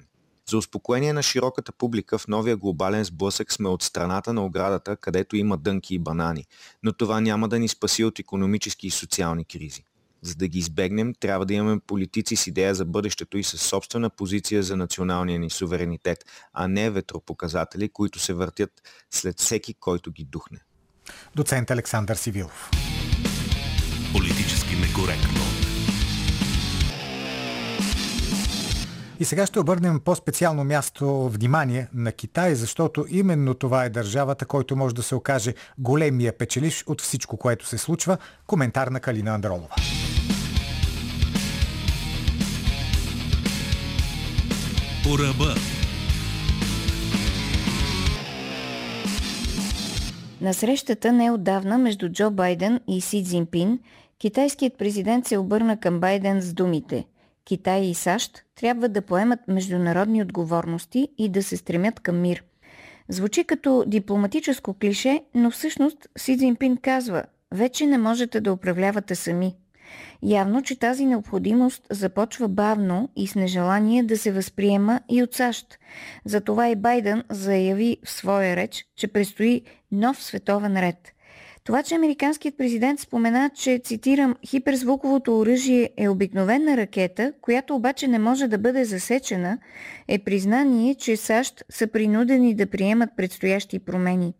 [0.49, 5.35] За успокоение на широката публика в новия глобален сблъсък сме от страната на оградата, където
[5.35, 6.45] има дънки и банани,
[6.83, 9.83] но това няма да ни спаси от економически и социални кризи.
[10.21, 14.09] За да ги избегнем, трябва да имаме политици с идея за бъдещето и със собствена
[14.09, 18.71] позиция за националния ни суверенитет, а не ветропоказатели, които се въртят
[19.11, 20.59] след всеки, който ги духне.
[21.35, 22.69] Доцент Александър Сивилов.
[24.13, 25.41] Политически некоректно.
[29.19, 34.75] И сега ще обърнем по-специално място внимание на Китай, защото именно това е държавата, който
[34.75, 38.17] може да се окаже големия печелиш от всичко, което се случва.
[38.47, 39.75] Коментар на Калина Андролова.
[45.03, 45.55] По ръба.
[50.41, 53.79] На срещата неотдавна между Джо Байден и Си Цзинпин,
[54.19, 57.05] китайският президент се обърна към Байден с думите
[57.45, 62.43] Китай и САЩ трябва да поемат международни отговорности и да се стремят към мир.
[63.09, 69.55] Звучи като дипломатическо клише, но всъщност Си Цзинпин казва вече не можете да управлявате сами–
[70.23, 75.79] Явно, че тази необходимост започва бавно и с нежелание да се възприема и от САЩ.
[76.25, 79.61] Затова и Байден заяви в своя реч, че предстои
[79.91, 81.13] нов световен ред.
[81.63, 88.19] Това, че американският президент спомена, че, цитирам, хиперзвуковото оръжие е обикновена ракета, която обаче не
[88.19, 89.57] може да бъде засечена,
[90.07, 94.33] е признание, че САЩ са принудени да приемат предстоящи промени.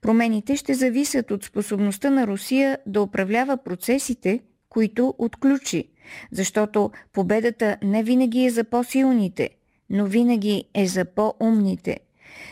[0.00, 5.84] Промените ще зависят от способността на Русия да управлява процесите, които отключи,
[6.32, 9.50] защото победата не винаги е за по-силните,
[9.90, 12.00] но винаги е за по-умните.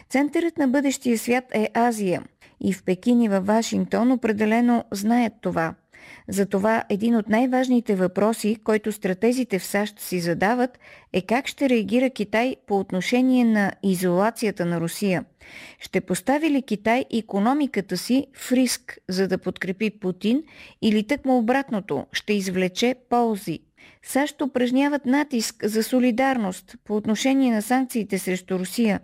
[0.09, 2.23] Центърът на бъдещия свят е Азия
[2.61, 5.75] и в Пекин и във Вашингтон определено знаят това–
[6.29, 10.79] затова един от най-важните въпроси, който стратезите в САЩ си задават,
[11.13, 15.25] е как ще реагира Китай по отношение на изолацията на Русия.
[15.81, 20.43] Ще постави ли Китай економиката си в риск, за да подкрепи Путин,
[20.83, 23.61] или тъкмо обратното, ще извлече ползи
[24.03, 29.01] САЩ упражняват натиск за солидарност по отношение на санкциите срещу Русия,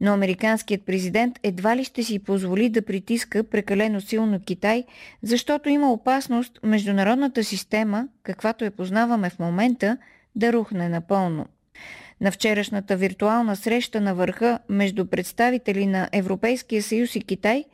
[0.00, 4.84] но американският президент едва ли ще си позволи да притиска прекалено силно Китай,
[5.22, 9.96] защото има опасност международната система, каквато я познаваме в момента,
[10.36, 11.46] да рухне напълно.
[12.20, 17.64] На вчерашната виртуална среща на върха между представители на Европейския съюз и Китай,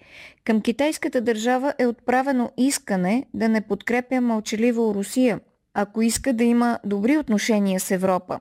[0.45, 5.41] към китайската държава е отправено искане да не подкрепя мълчаливо Русия–
[5.81, 8.41] ако иска да има добри отношения с Европа.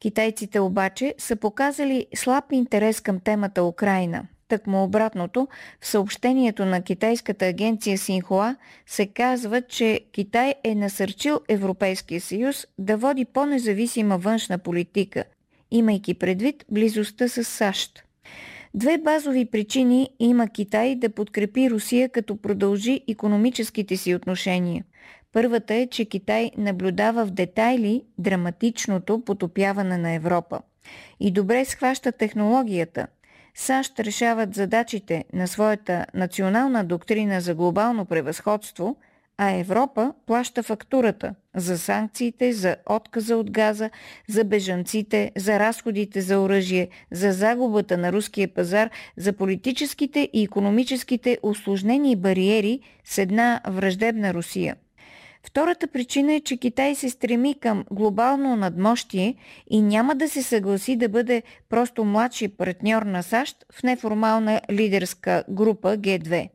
[0.00, 4.22] Китайците обаче са показали слаб интерес към темата Украина.
[4.48, 5.48] Тъкмо обратното,
[5.80, 8.56] в съобщението на китайската агенция Синхуа
[8.86, 15.24] се казва, че Китай е насърчил Европейския съюз да води по-независима външна политика,
[15.70, 18.02] имайки предвид близостта с САЩ.
[18.74, 24.84] Две базови причини има Китай да подкрепи Русия като продължи економическите си отношения–
[25.36, 30.60] Първата е, че Китай наблюдава в детайли драматичното потопяване на Европа
[31.20, 33.06] и добре схваща технологията.
[33.54, 38.96] САЩ решават задачите на своята национална доктрина за глобално превъзходство,
[39.38, 43.90] а Европа плаща фактурата за санкциите, за отказа от газа,
[44.28, 51.38] за бежанците, за разходите за оръжие, за загубата на руския пазар, за политическите и економическите
[51.42, 54.76] осложнени бариери с една враждебна Русия–
[55.46, 59.34] Втората причина е, че Китай се стреми към глобално надмощие
[59.70, 65.44] и няма да се съгласи да бъде просто младши партньор на САЩ в неформална лидерска
[65.48, 66.48] група Г2.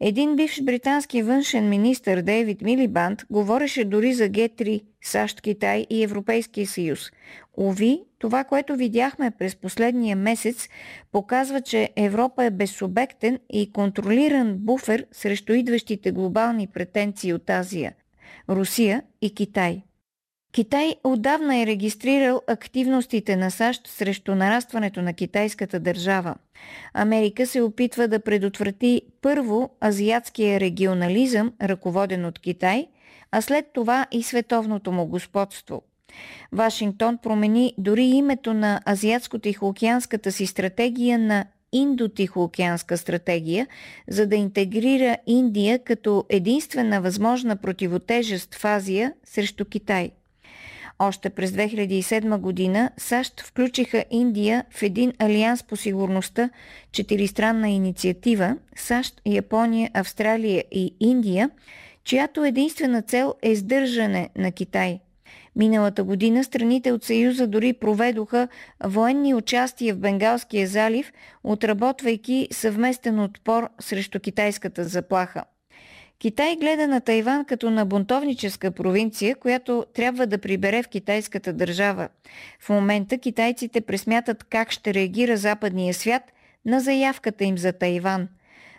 [0.00, 6.66] Един бивш британски външен министр Дейвид Милибанд говореше дори за Г3 САЩ, Китай и Европейския
[6.66, 7.10] съюз.
[7.58, 10.68] Ови, това, което видяхме през последния месец,
[11.12, 17.92] показва, че Европа е безсубектен и контролиран буфер срещу идващите глобални претенции от Азия–
[18.48, 19.82] Русия и Китай.
[20.52, 26.34] Китай отдавна е регистрирал активностите на САЩ срещу нарастването на китайската държава.
[26.94, 32.86] Америка се опитва да предотврати първо азиатския регионализъм, ръководен от Китай,
[33.32, 35.82] а след това и световното му господство.
[36.52, 41.44] Вашингтон промени дори името на Азиатско-Тихоокеанската си стратегия на
[41.76, 43.66] Индо-Тихоокеанска стратегия,
[44.08, 50.10] за да интегрира Индия като единствена възможна противотежест в Азия срещу Китай.
[50.98, 56.50] Още през 2007 година САЩ включиха Индия в един алианс по сигурността,
[56.92, 61.50] четиристранна инициатива САЩ, Япония, Австралия и Индия,
[62.04, 65.00] чиято единствена цел е сдържане на Китай–
[65.56, 68.48] Миналата година страните от Съюза дори проведоха
[68.84, 71.12] военни участия в Бенгалския залив,
[71.44, 75.44] отработвайки съвместен отпор срещу китайската заплаха.
[76.18, 82.08] Китай гледа на Тайван като на бунтовническа провинция, която трябва да прибере в китайската държава.
[82.60, 86.22] В момента китайците пресмятат как ще реагира западния свят
[86.64, 88.28] на заявката им за Тайван.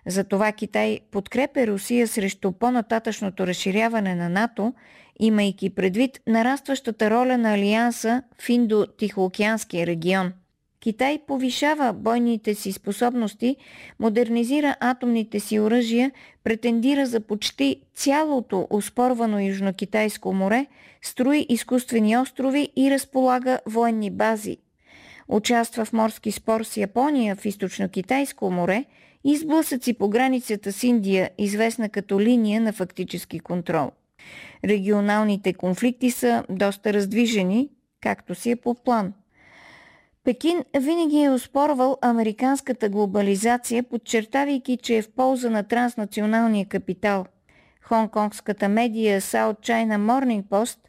[0.06, 4.74] Затова Китай подкрепя Русия срещу по-нататъчното разширяване на НАТО
[5.20, 10.34] имайки предвид нарастващата роля на Алианса в Индо-Тихоокеанския регион.
[10.80, 13.55] Китай повишава бойните си способности,
[13.99, 16.11] модернизира атомните си оръжия,
[16.43, 20.65] претендира за почти цялото успорвано Южно-Китайско море,
[21.01, 24.57] строи изкуствени острови и разполага военни бази.
[25.28, 28.86] Участва в морски спор с Япония в Източно-Китайско море
[29.24, 33.91] и сблъсъци по границата с Индия, известна като линия на фактически контрол.
[34.66, 37.70] Регионалните конфликти са доста раздвижени,
[38.02, 39.14] както си е по план.
[40.24, 47.26] Пекин винаги е оспорвал американската глобализация, подчертавайки, че е в полза на транснационалния капитал.
[47.82, 50.80] Хонконгската медия South China Morning Post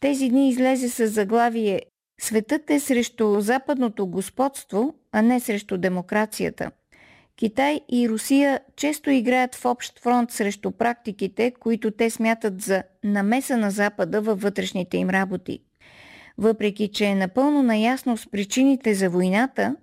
[0.00, 1.80] тези дни излезе с заглавие
[2.20, 6.70] Светът е срещу западното господство, а не срещу демокрацията–
[7.36, 13.56] Китай и Русия често играят в общ фронт срещу практиките, които те смятат за намеса
[13.56, 15.60] на Запада във вътрешните им работи.
[16.38, 19.76] Въпреки, че е напълно наясно с причините за войната,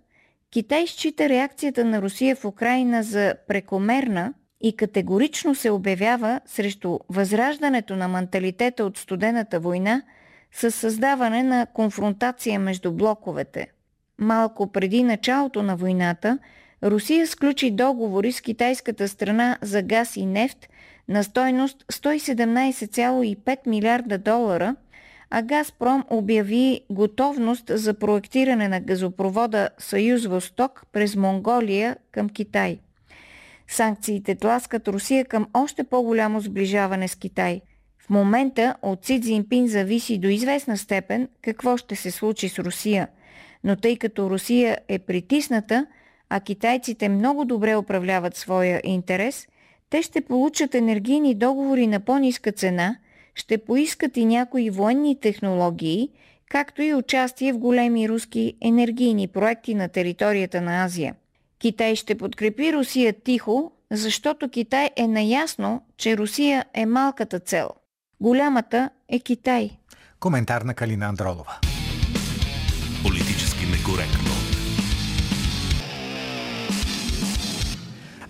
[0.52, 7.96] Китай счита реакцията на Русия в Украина за прекомерна и категорично се обявява срещу възраждането
[7.96, 10.02] на менталитета от студената война
[10.52, 13.68] с създаване на конфронтация между блоковете.
[14.18, 16.40] Малко преди началото на войната–
[16.84, 20.68] Русия сключи договори с китайската страна за газ и нефт
[21.08, 24.76] на стойност 117,5 милиарда долара,
[25.30, 32.80] а Газпром обяви готовност за проектиране на газопровода Съюз Восток през Монголия към Китай.
[33.68, 37.62] Санкциите тласкат Русия към още по-голямо сближаване с Китай.
[38.00, 43.08] В момента от Си Цзинпин зависи до известна степен какво ще се случи с Русия,
[43.64, 45.86] но тъй като Русия е притисната–
[46.30, 49.48] а китайците много добре управляват своя интерес,
[49.90, 52.96] те ще получат енергийни договори на по-ниска цена,
[53.36, 56.10] ще поискат и някои военни технологии,
[56.50, 61.16] както и участие в големи руски енергийни проекти на територията на Азия.
[61.60, 67.70] Китай ще подкрепи Русия тихо, защото Китай е наясно, че Русия е малката цел.
[68.22, 69.70] Голямата е Китай.
[70.20, 71.60] Коментар на Калина Андролова.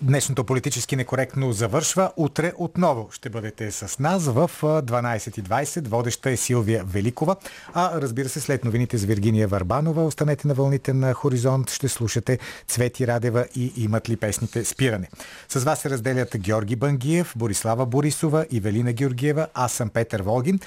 [0.02, 2.12] Днешното политически некоректно завършва.
[2.16, 5.88] Утре отново ще бъдете с нас в 12.20.
[5.88, 7.36] Водеща е Силвия Великова.
[7.74, 11.70] А разбира се, след новините с Виргиния Варбанова, останете на вълните на Хоризонт.
[11.70, 12.38] Ще слушате
[12.68, 15.08] Цвети Радева и имат ли песните спиране.
[15.48, 19.46] С вас се разделят Георги Бангиев, Борислава Борисова и Велина Георгиева.
[19.54, 20.60] Аз съм Петър Волгин.